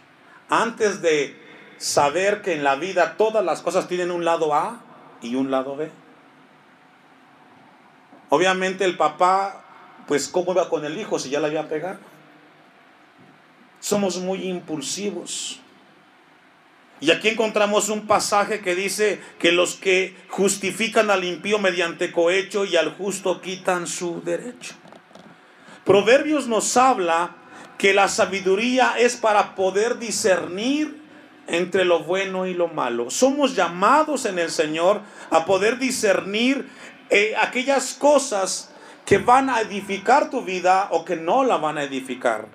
Antes 0.49 1.03
de 1.03 1.37
saber 1.79 2.40
que 2.40 2.55
en 2.55 2.62
la 2.62 2.77
vida 2.77 3.16
todas 3.16 3.45
las 3.45 3.62
cosas 3.62 3.88
tienen 3.88 4.12
un 4.12 4.25
lado 4.25 4.55
A 4.55 4.81
y 5.21 5.35
un 5.35 5.51
lado 5.51 5.77
B. 5.77 5.90
Obviamente 8.31 8.85
el 8.85 8.97
papá, 8.97 9.64
pues 10.07 10.29
¿cómo 10.29 10.53
iba 10.53 10.69
con 10.69 10.85
el 10.85 10.97
hijo 10.99 11.19
si 11.19 11.29
ya 11.29 11.40
le 11.40 11.49
había 11.49 11.69
pegado? 11.69 11.99
Somos 13.81 14.19
muy 14.19 14.45
impulsivos. 14.45 15.61
Y 17.01 17.11
aquí 17.11 17.29
encontramos 17.29 17.91
un 17.91 18.07
pasaje 18.07 18.61
que 18.61 18.75
dice 18.75 19.21
que 19.39 19.53
los 19.53 19.75
que 19.75 20.17
justifican 20.29 21.11
al 21.11 21.25
impío 21.25 21.59
mediante 21.59 22.11
cohecho 22.11 22.65
y 22.65 22.77
al 22.77 22.95
justo 22.95 23.43
quitan 23.43 23.87
su 23.87 24.23
derecho. 24.23 24.75
Proverbios 25.85 26.49
nos 26.49 26.77
habla 26.77 27.37
que 27.77 27.93
la 27.93 28.09
sabiduría 28.09 28.95
es 28.99 29.17
para 29.17 29.55
poder 29.55 29.99
discernir 29.99 31.03
entre 31.47 31.85
lo 31.85 32.01
bueno 32.01 32.47
y 32.47 32.55
lo 32.55 32.69
malo. 32.69 33.11
Somos 33.11 33.55
llamados 33.55 34.25
en 34.25 34.39
el 34.39 34.51
Señor 34.51 35.03
a 35.31 35.45
poder 35.45 35.79
discernir 35.79 36.67
eh, 37.11 37.35
aquellas 37.39 37.93
cosas 37.93 38.71
que 39.05 39.19
van 39.19 39.51
a 39.51 39.61
edificar 39.61 40.31
tu 40.31 40.43
vida 40.43 40.89
o 40.91 41.05
que 41.05 41.15
no 41.15 41.45
la 41.45 41.59
van 41.59 41.77
a 41.77 41.85
edificar. 41.85 42.49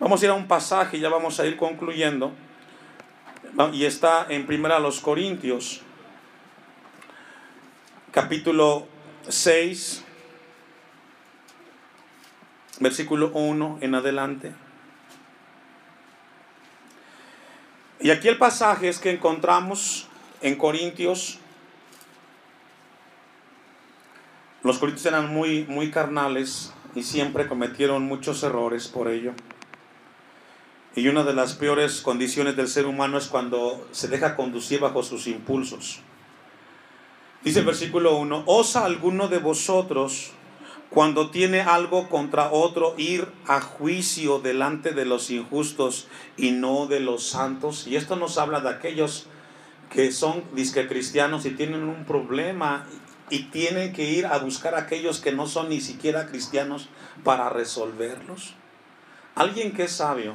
Vamos 0.00 0.22
a 0.22 0.24
ir 0.24 0.30
a 0.30 0.34
un 0.34 0.48
pasaje 0.48 0.98
ya 0.98 1.10
vamos 1.10 1.38
a 1.38 1.46
ir 1.46 1.58
concluyendo 1.58 2.32
y 3.72 3.84
está 3.84 4.26
en 4.28 4.46
Primera 4.46 4.78
los 4.78 5.00
Corintios, 5.00 5.82
capítulo 8.10 8.86
6, 9.28 10.04
versículo 12.80 13.30
1 13.34 13.78
en 13.80 13.94
adelante. 13.94 14.52
Y 18.00 18.10
aquí 18.10 18.28
el 18.28 18.38
pasaje 18.38 18.88
es 18.88 18.98
que 18.98 19.10
encontramos 19.10 20.08
en 20.40 20.56
Corintios. 20.56 21.38
Los 24.62 24.78
corintios 24.78 25.06
eran 25.06 25.32
muy, 25.32 25.64
muy 25.64 25.90
carnales 25.90 26.72
y 26.94 27.02
siempre 27.02 27.46
cometieron 27.46 28.04
muchos 28.04 28.42
errores 28.42 28.88
por 28.88 29.08
ello. 29.08 29.34
Y 30.96 31.06
una 31.06 31.22
de 31.22 31.34
las 31.34 31.54
peores 31.54 32.00
condiciones 32.00 32.56
del 32.56 32.66
ser 32.66 32.86
humano 32.86 33.16
es 33.16 33.28
cuando 33.28 33.86
se 33.92 34.08
deja 34.08 34.34
conducir 34.34 34.80
bajo 34.80 35.04
sus 35.04 35.28
impulsos. 35.28 36.00
Dice 37.44 37.60
el 37.60 37.64
versículo 37.64 38.16
1, 38.16 38.42
¿osa 38.46 38.84
alguno 38.84 39.28
de 39.28 39.38
vosotros 39.38 40.32
cuando 40.90 41.30
tiene 41.30 41.60
algo 41.60 42.08
contra 42.08 42.50
otro 42.50 42.94
ir 42.98 43.28
a 43.46 43.60
juicio 43.60 44.40
delante 44.40 44.90
de 44.90 45.04
los 45.04 45.30
injustos 45.30 46.08
y 46.36 46.50
no 46.50 46.88
de 46.88 46.98
los 46.98 47.24
santos? 47.24 47.86
Y 47.86 47.94
esto 47.94 48.16
nos 48.16 48.36
habla 48.36 48.60
de 48.60 48.70
aquellos 48.70 49.26
que 49.90 50.10
son 50.10 50.42
disque 50.54 50.88
cristianos 50.88 51.46
y 51.46 51.50
tienen 51.50 51.84
un 51.84 52.04
problema 52.04 52.86
y 53.30 53.44
tienen 53.44 53.92
que 53.92 54.10
ir 54.10 54.26
a 54.26 54.38
buscar 54.38 54.74
a 54.74 54.80
aquellos 54.80 55.20
que 55.20 55.30
no 55.30 55.46
son 55.46 55.68
ni 55.68 55.80
siquiera 55.80 56.26
cristianos 56.26 56.88
para 57.22 57.48
resolverlos. 57.48 58.54
Alguien 59.36 59.72
que 59.72 59.84
es 59.84 59.92
sabio 59.92 60.34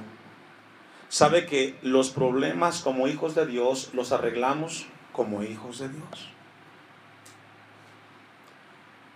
sabe 1.10 1.46
que 1.46 1.78
los 1.82 2.10
problemas 2.10 2.82
como 2.82 3.08
hijos 3.08 3.36
de 3.36 3.46
Dios 3.46 3.90
los 3.94 4.12
arreglamos 4.12 4.88
como 5.12 5.44
hijos 5.44 5.80
de 5.80 5.90
Dios. 5.90 6.30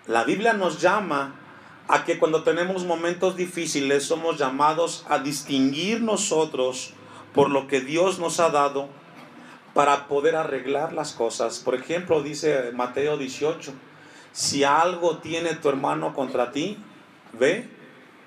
La 0.08 0.24
Biblia 0.24 0.54
nos 0.54 0.82
llama 0.82 1.36
a 1.88 2.04
que 2.06 2.20
cuando 2.20 2.44
tenemos 2.44 2.86
momentos 2.86 3.36
difíciles 3.36 4.06
somos 4.06 4.38
llamados 4.38 5.06
a 5.10 5.20
distinguir 5.20 6.02
nosotros 6.02 6.94
por 7.34 7.50
lo 7.50 7.68
que 7.68 7.82
Dios 7.82 8.20
nos 8.20 8.40
ha 8.40 8.50
dado 8.50 8.90
para 9.74 10.08
poder 10.08 10.36
arreglar 10.36 10.94
las 10.94 11.14
cosas. 11.14 11.60
Por 11.60 11.76
ejemplo, 11.76 12.24
dice 12.24 12.72
Mateo 12.74 13.18
18, 13.18 13.72
si 14.32 14.64
algo 14.64 15.18
tiene 15.18 15.56
tu 15.56 15.70
hermano 15.70 16.14
contra 16.14 16.52
ti, 16.52 16.78
ve 17.34 17.70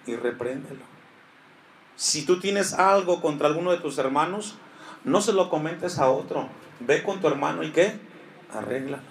y 0.06 0.16
repréndelo. 0.16 0.91
Si 1.96 2.24
tú 2.24 2.40
tienes 2.40 2.74
algo 2.74 3.20
contra 3.20 3.48
alguno 3.48 3.70
de 3.70 3.78
tus 3.78 3.98
hermanos, 3.98 4.56
no 5.04 5.20
se 5.20 5.32
lo 5.32 5.50
comentes 5.50 5.98
a 5.98 6.10
otro. 6.10 6.48
Ve 6.80 7.02
con 7.02 7.20
tu 7.20 7.28
hermano 7.28 7.62
y 7.62 7.70
qué? 7.70 7.98
Arréglalo. 8.52 9.02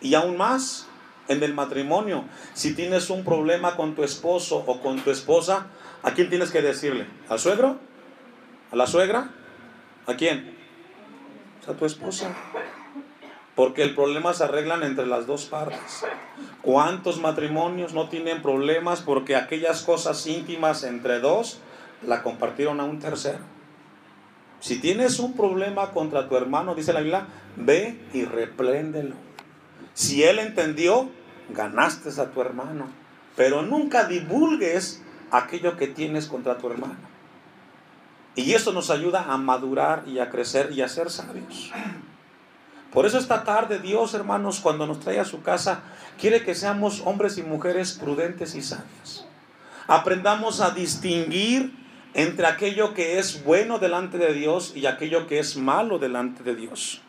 Y 0.00 0.14
aún 0.14 0.36
más, 0.36 0.86
en 1.28 1.42
el 1.42 1.54
matrimonio, 1.54 2.24
si 2.52 2.74
tienes 2.74 3.10
un 3.10 3.24
problema 3.24 3.76
con 3.76 3.94
tu 3.94 4.04
esposo 4.04 4.62
o 4.66 4.80
con 4.80 5.00
tu 5.00 5.10
esposa, 5.10 5.68
¿a 6.02 6.12
quién 6.12 6.28
tienes 6.28 6.50
que 6.50 6.62
decirle? 6.62 7.06
¿Al 7.28 7.38
suegro? 7.38 7.78
¿A 8.70 8.76
la 8.76 8.86
suegra? 8.86 9.30
¿A 10.06 10.14
quién? 10.14 10.56
A 11.66 11.72
tu 11.72 11.86
esposa. 11.86 12.34
Porque 13.54 13.82
el 13.82 13.94
problema 13.94 14.34
se 14.34 14.44
arreglan 14.44 14.82
entre 14.82 15.06
las 15.06 15.26
dos 15.26 15.44
partes. 15.46 16.04
¿Cuántos 16.60 17.20
matrimonios 17.20 17.94
no 17.94 18.08
tienen 18.08 18.42
problemas 18.42 19.00
porque 19.00 19.36
aquellas 19.36 19.82
cosas 19.82 20.26
íntimas 20.26 20.82
entre 20.82 21.20
dos 21.20 21.60
la 22.06 22.22
compartieron 22.22 22.80
a 22.80 22.84
un 22.84 22.98
tercero. 22.98 23.40
Si 24.60 24.78
tienes 24.78 25.18
un 25.18 25.34
problema 25.34 25.90
contra 25.90 26.28
tu 26.28 26.36
hermano, 26.36 26.74
dice 26.74 26.92
la 26.92 27.00
Biblia, 27.00 27.26
ve 27.56 28.00
y 28.12 28.24
repléndelo. 28.24 29.14
Si 29.92 30.24
él 30.24 30.38
entendió, 30.38 31.10
ganaste 31.50 32.08
a 32.20 32.30
tu 32.30 32.40
hermano. 32.40 32.86
Pero 33.36 33.62
nunca 33.62 34.04
divulgues 34.04 35.02
aquello 35.30 35.76
que 35.76 35.88
tienes 35.88 36.26
contra 36.26 36.58
tu 36.58 36.70
hermano. 36.70 36.96
Y 38.36 38.52
eso 38.52 38.72
nos 38.72 38.90
ayuda 38.90 39.32
a 39.32 39.36
madurar 39.36 40.04
y 40.06 40.18
a 40.18 40.30
crecer 40.30 40.72
y 40.72 40.82
a 40.82 40.88
ser 40.88 41.10
sabios. 41.10 41.72
Por 42.92 43.06
eso 43.06 43.18
esta 43.18 43.44
tarde 43.44 43.80
Dios, 43.80 44.14
hermanos, 44.14 44.60
cuando 44.60 44.86
nos 44.86 45.00
trae 45.00 45.20
a 45.20 45.24
su 45.24 45.42
casa, 45.42 45.82
quiere 46.18 46.42
que 46.44 46.54
seamos 46.54 47.02
hombres 47.04 47.38
y 47.38 47.42
mujeres 47.42 47.92
prudentes 47.92 48.54
y 48.54 48.62
sabios. 48.62 49.26
Aprendamos 49.86 50.60
a 50.60 50.70
distinguir 50.70 51.83
entre 52.14 52.46
aquello 52.46 52.94
que 52.94 53.18
es 53.18 53.44
bueno 53.44 53.78
delante 53.78 54.18
de 54.18 54.32
Dios 54.32 54.72
y 54.74 54.86
aquello 54.86 55.26
que 55.26 55.40
es 55.40 55.56
malo 55.56 55.98
delante 55.98 56.42
de 56.42 56.54
Dios. 56.54 57.02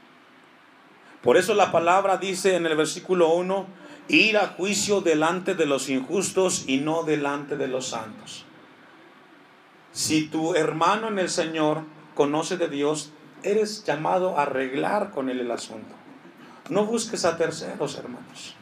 Por 1.21 1.37
eso 1.37 1.53
la 1.53 1.71
palabra 1.71 2.17
dice 2.17 2.55
en 2.55 2.65
el 2.65 2.75
versículo 2.75 3.29
1, 3.29 3.67
ir 4.07 4.37
a 4.37 4.47
juicio 4.47 5.01
delante 5.01 5.55
de 5.55 5.65
los 5.65 5.89
injustos 5.89 6.65
y 6.67 6.77
no 6.77 7.03
delante 7.03 7.55
de 7.55 7.67
los 7.67 7.87
santos. 7.87 8.45
Si 9.91 10.27
tu 10.27 10.55
hermano 10.55 11.07
en 11.07 11.19
el 11.19 11.29
Señor 11.29 11.83
conoce 12.15 12.57
de 12.57 12.67
Dios, 12.67 13.11
eres 13.43 13.83
llamado 13.85 14.37
a 14.37 14.43
arreglar 14.43 15.11
con 15.11 15.29
él 15.29 15.39
el 15.39 15.51
asunto. 15.51 15.95
No 16.69 16.85
busques 16.85 17.25
a 17.25 17.37
terceros, 17.37 17.97
hermanos. 17.97 18.55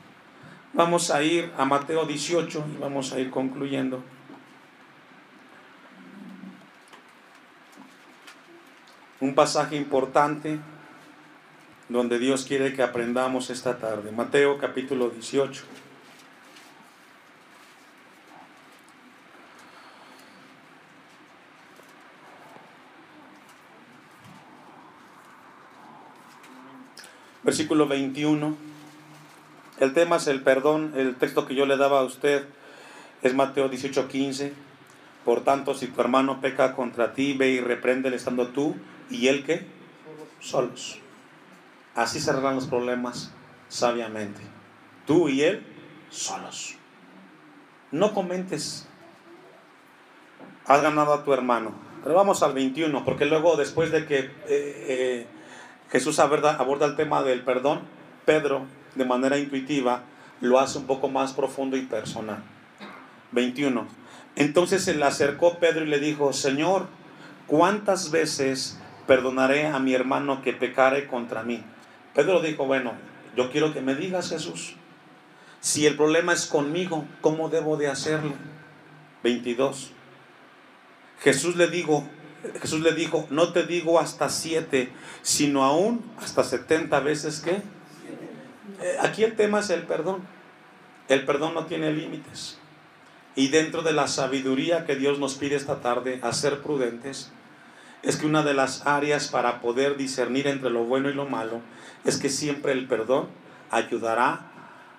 Vamos 0.73 1.10
a 1.10 1.23
ir 1.23 1.51
a 1.58 1.65
Mateo 1.65 2.06
18 2.06 2.65
y 2.75 2.82
vamos 2.82 3.13
a 3.13 3.19
ir 3.19 3.29
concluyendo. 3.29 4.03
Un 9.23 9.36
pasaje 9.36 9.77
importante 9.77 10.59
donde 11.88 12.19
Dios 12.19 12.43
quiere 12.43 12.73
que 12.73 12.83
aprendamos 12.83 13.49
esta 13.49 13.77
tarde. 13.77 14.12
Mateo 14.12 14.57
capítulo 14.57 15.09
18. 15.09 15.63
Versículo 27.43 27.88
21. 27.88 28.57
El 29.79 29.93
tema 29.93 30.17
es 30.17 30.27
el 30.27 30.41
perdón. 30.41 30.91
El 30.97 31.15
texto 31.15 31.47
que 31.47 31.55
yo 31.55 31.65
le 31.65 31.77
daba 31.77 32.01
a 32.01 32.03
usted 32.03 32.45
es 33.21 33.33
Mateo 33.33 33.69
18:15. 33.69 34.51
Por 35.23 35.45
tanto, 35.45 35.75
si 35.75 35.88
tu 35.88 36.01
hermano 36.01 36.41
peca 36.41 36.75
contra 36.75 37.13
ti, 37.13 37.31
ve 37.31 37.51
y 37.51 37.62
repréndele 37.62 38.17
estando 38.17 38.47
tú 38.47 38.75
y 39.10 39.28
él 39.28 39.46
que 39.46 39.66
solos. 40.39 41.00
Así 41.96 42.20
cerrarán 42.20 42.56
los 42.56 42.68
problemas 42.68 43.32
sabiamente. 43.70 44.42
Tú 45.06 45.30
y 45.30 45.44
él 45.44 45.66
solos. 46.10 46.76
No 47.92 48.13
comentes. 48.13 48.88
Has 50.66 50.82
ganado 50.82 51.13
a 51.13 51.24
tu 51.24 51.34
hermano. 51.34 51.74
Pero 52.04 52.16
vamos 52.16 52.44
al 52.44 52.54
21, 52.54 53.06
porque 53.06 53.26
luego 53.26 53.56
después 53.56 53.92
de 53.92 54.06
que 54.06 54.20
eh, 54.20 54.32
eh, 54.48 55.28
Jesús 55.89 56.20
aborda 56.20 56.86
el 56.86 56.96
tema 56.96 57.24
del 57.24 57.44
perdón, 57.44 57.82
Pedro, 58.26 58.66
de 58.96 59.06
manera 59.06 59.38
intuitiva, 59.38 60.04
lo 60.42 60.60
hace 60.60 60.80
un 60.80 60.86
poco 60.86 61.08
más 61.08 61.34
profundo 61.34 61.78
y 61.78 61.84
personal. 61.84 62.44
21. 63.32 63.88
Entonces 64.36 64.84
se 64.84 64.96
le 64.96 65.06
acercó 65.06 65.60
Pedro 65.60 65.86
y 65.86 65.88
le 65.88 66.00
dijo, 66.00 66.34
Señor, 66.34 66.88
¿cuántas 67.48 68.12
veces 68.12 68.80
perdonaré 69.08 69.68
a 69.68 69.80
mi 69.80 69.94
hermano 69.94 70.42
que 70.42 70.54
pecare 70.54 71.08
contra 71.08 71.44
mí? 71.44 71.63
Pedro 72.13 72.42
dijo, 72.42 72.66
bueno, 72.66 72.94
yo 73.36 73.52
quiero 73.52 73.74
que 73.74 73.82
me 73.82 73.96
digas 73.96 74.30
Jesús, 74.30 74.76
si 75.60 75.86
el 75.88 75.96
problema 75.96 76.34
es 76.34 76.46
conmigo, 76.46 77.06
¿cómo 77.22 77.50
debo 77.50 77.78
de 77.78 77.88
hacerlo? 77.88 78.34
22. 79.24 79.92
Jesús 81.22 81.56
le 81.56 81.68
dijo, 81.68 82.06
Jesús 82.62 82.82
le 82.82 82.92
dijo, 82.92 83.26
no 83.30 83.54
te 83.54 83.63
digo 83.63 84.00
hasta 84.00 84.30
siete, 84.30 84.89
sino 85.22 85.63
aún 85.63 86.04
hasta 86.20 86.44
setenta 86.44 87.00
veces 87.00 87.39
que. 87.39 87.52
Eh, 88.82 88.98
aquí 89.02 89.24
el 89.24 89.36
tema 89.36 89.60
es 89.62 89.70
el 89.70 89.84
perdón. 89.84 90.28
El 91.08 91.26
perdón 91.26 91.54
no 91.54 91.66
tiene 91.66 91.94
límites. 91.94 92.58
Y 93.36 93.48
dentro 93.48 93.82
de 93.82 93.94
la 93.94 94.08
sabiduría 94.08 94.86
que 94.86 94.96
Dios 94.96 95.18
nos 95.20 95.36
pide 95.36 95.56
esta 95.56 95.80
tarde 95.80 96.20
a 96.22 96.34
ser 96.34 96.62
prudentes, 96.62 97.32
es 98.04 98.18
que 98.18 98.26
una 98.26 98.44
de 98.44 98.54
las 98.54 98.86
áreas 98.86 99.30
para 99.30 99.62
poder 99.62 99.96
discernir 99.96 100.48
entre 100.48 100.70
lo 100.70 100.84
bueno 100.84 101.10
y 101.10 101.13
lo 101.13 101.26
malo 101.26 101.62
es 102.04 102.18
que 102.18 102.30
siempre 102.30 102.74
el 102.74 102.88
perdón 102.88 103.28
ayudará 103.72 104.52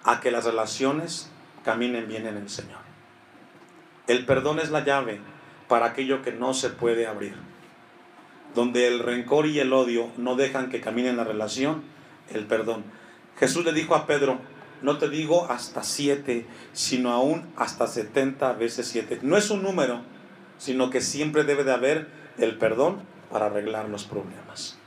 a 0.02 0.20
que 0.20 0.30
las 0.30 0.44
relaciones 0.44 1.30
caminen 1.64 2.08
bien 2.08 2.26
en 2.26 2.36
el 2.36 2.48
Señor. 2.48 2.80
El 4.06 4.24
perdón 4.24 4.58
es 4.58 4.70
la 4.70 4.84
llave 4.84 5.20
para 5.68 5.86
aquello 5.86 6.22
que 6.22 6.32
no 6.32 6.54
se 6.54 6.70
puede 6.70 7.06
abrir. 7.06 7.34
Donde 8.54 8.86
el 8.86 9.00
rencor 9.00 9.46
y 9.46 9.60
el 9.60 9.72
odio 9.72 10.10
no 10.16 10.36
dejan 10.36 10.70
que 10.70 10.80
camine 10.80 11.12
la 11.12 11.24
relación, 11.24 11.82
el 12.32 12.46
perdón. 12.46 12.84
Jesús 13.38 13.64
le 13.64 13.72
dijo 13.72 13.94
a 13.94 14.06
Pedro, 14.06 14.38
no 14.82 14.98
te 14.98 15.08
digo 15.08 15.50
hasta 15.50 15.82
siete, 15.82 16.46
sino 16.72 17.12
aún 17.12 17.46
hasta 17.56 17.86
setenta 17.86 18.52
veces 18.52 18.86
siete. 18.86 19.18
No 19.22 19.36
es 19.36 19.50
un 19.50 19.62
número, 19.62 20.02
sino 20.58 20.90
que 20.90 21.00
siempre 21.00 21.44
debe 21.44 21.64
de 21.64 21.72
haber 21.72 22.23
el 22.38 22.58
perdón 22.58 23.02
para 23.30 23.46
arreglar 23.46 23.88
los 23.88 24.04
problemas. 24.04 24.78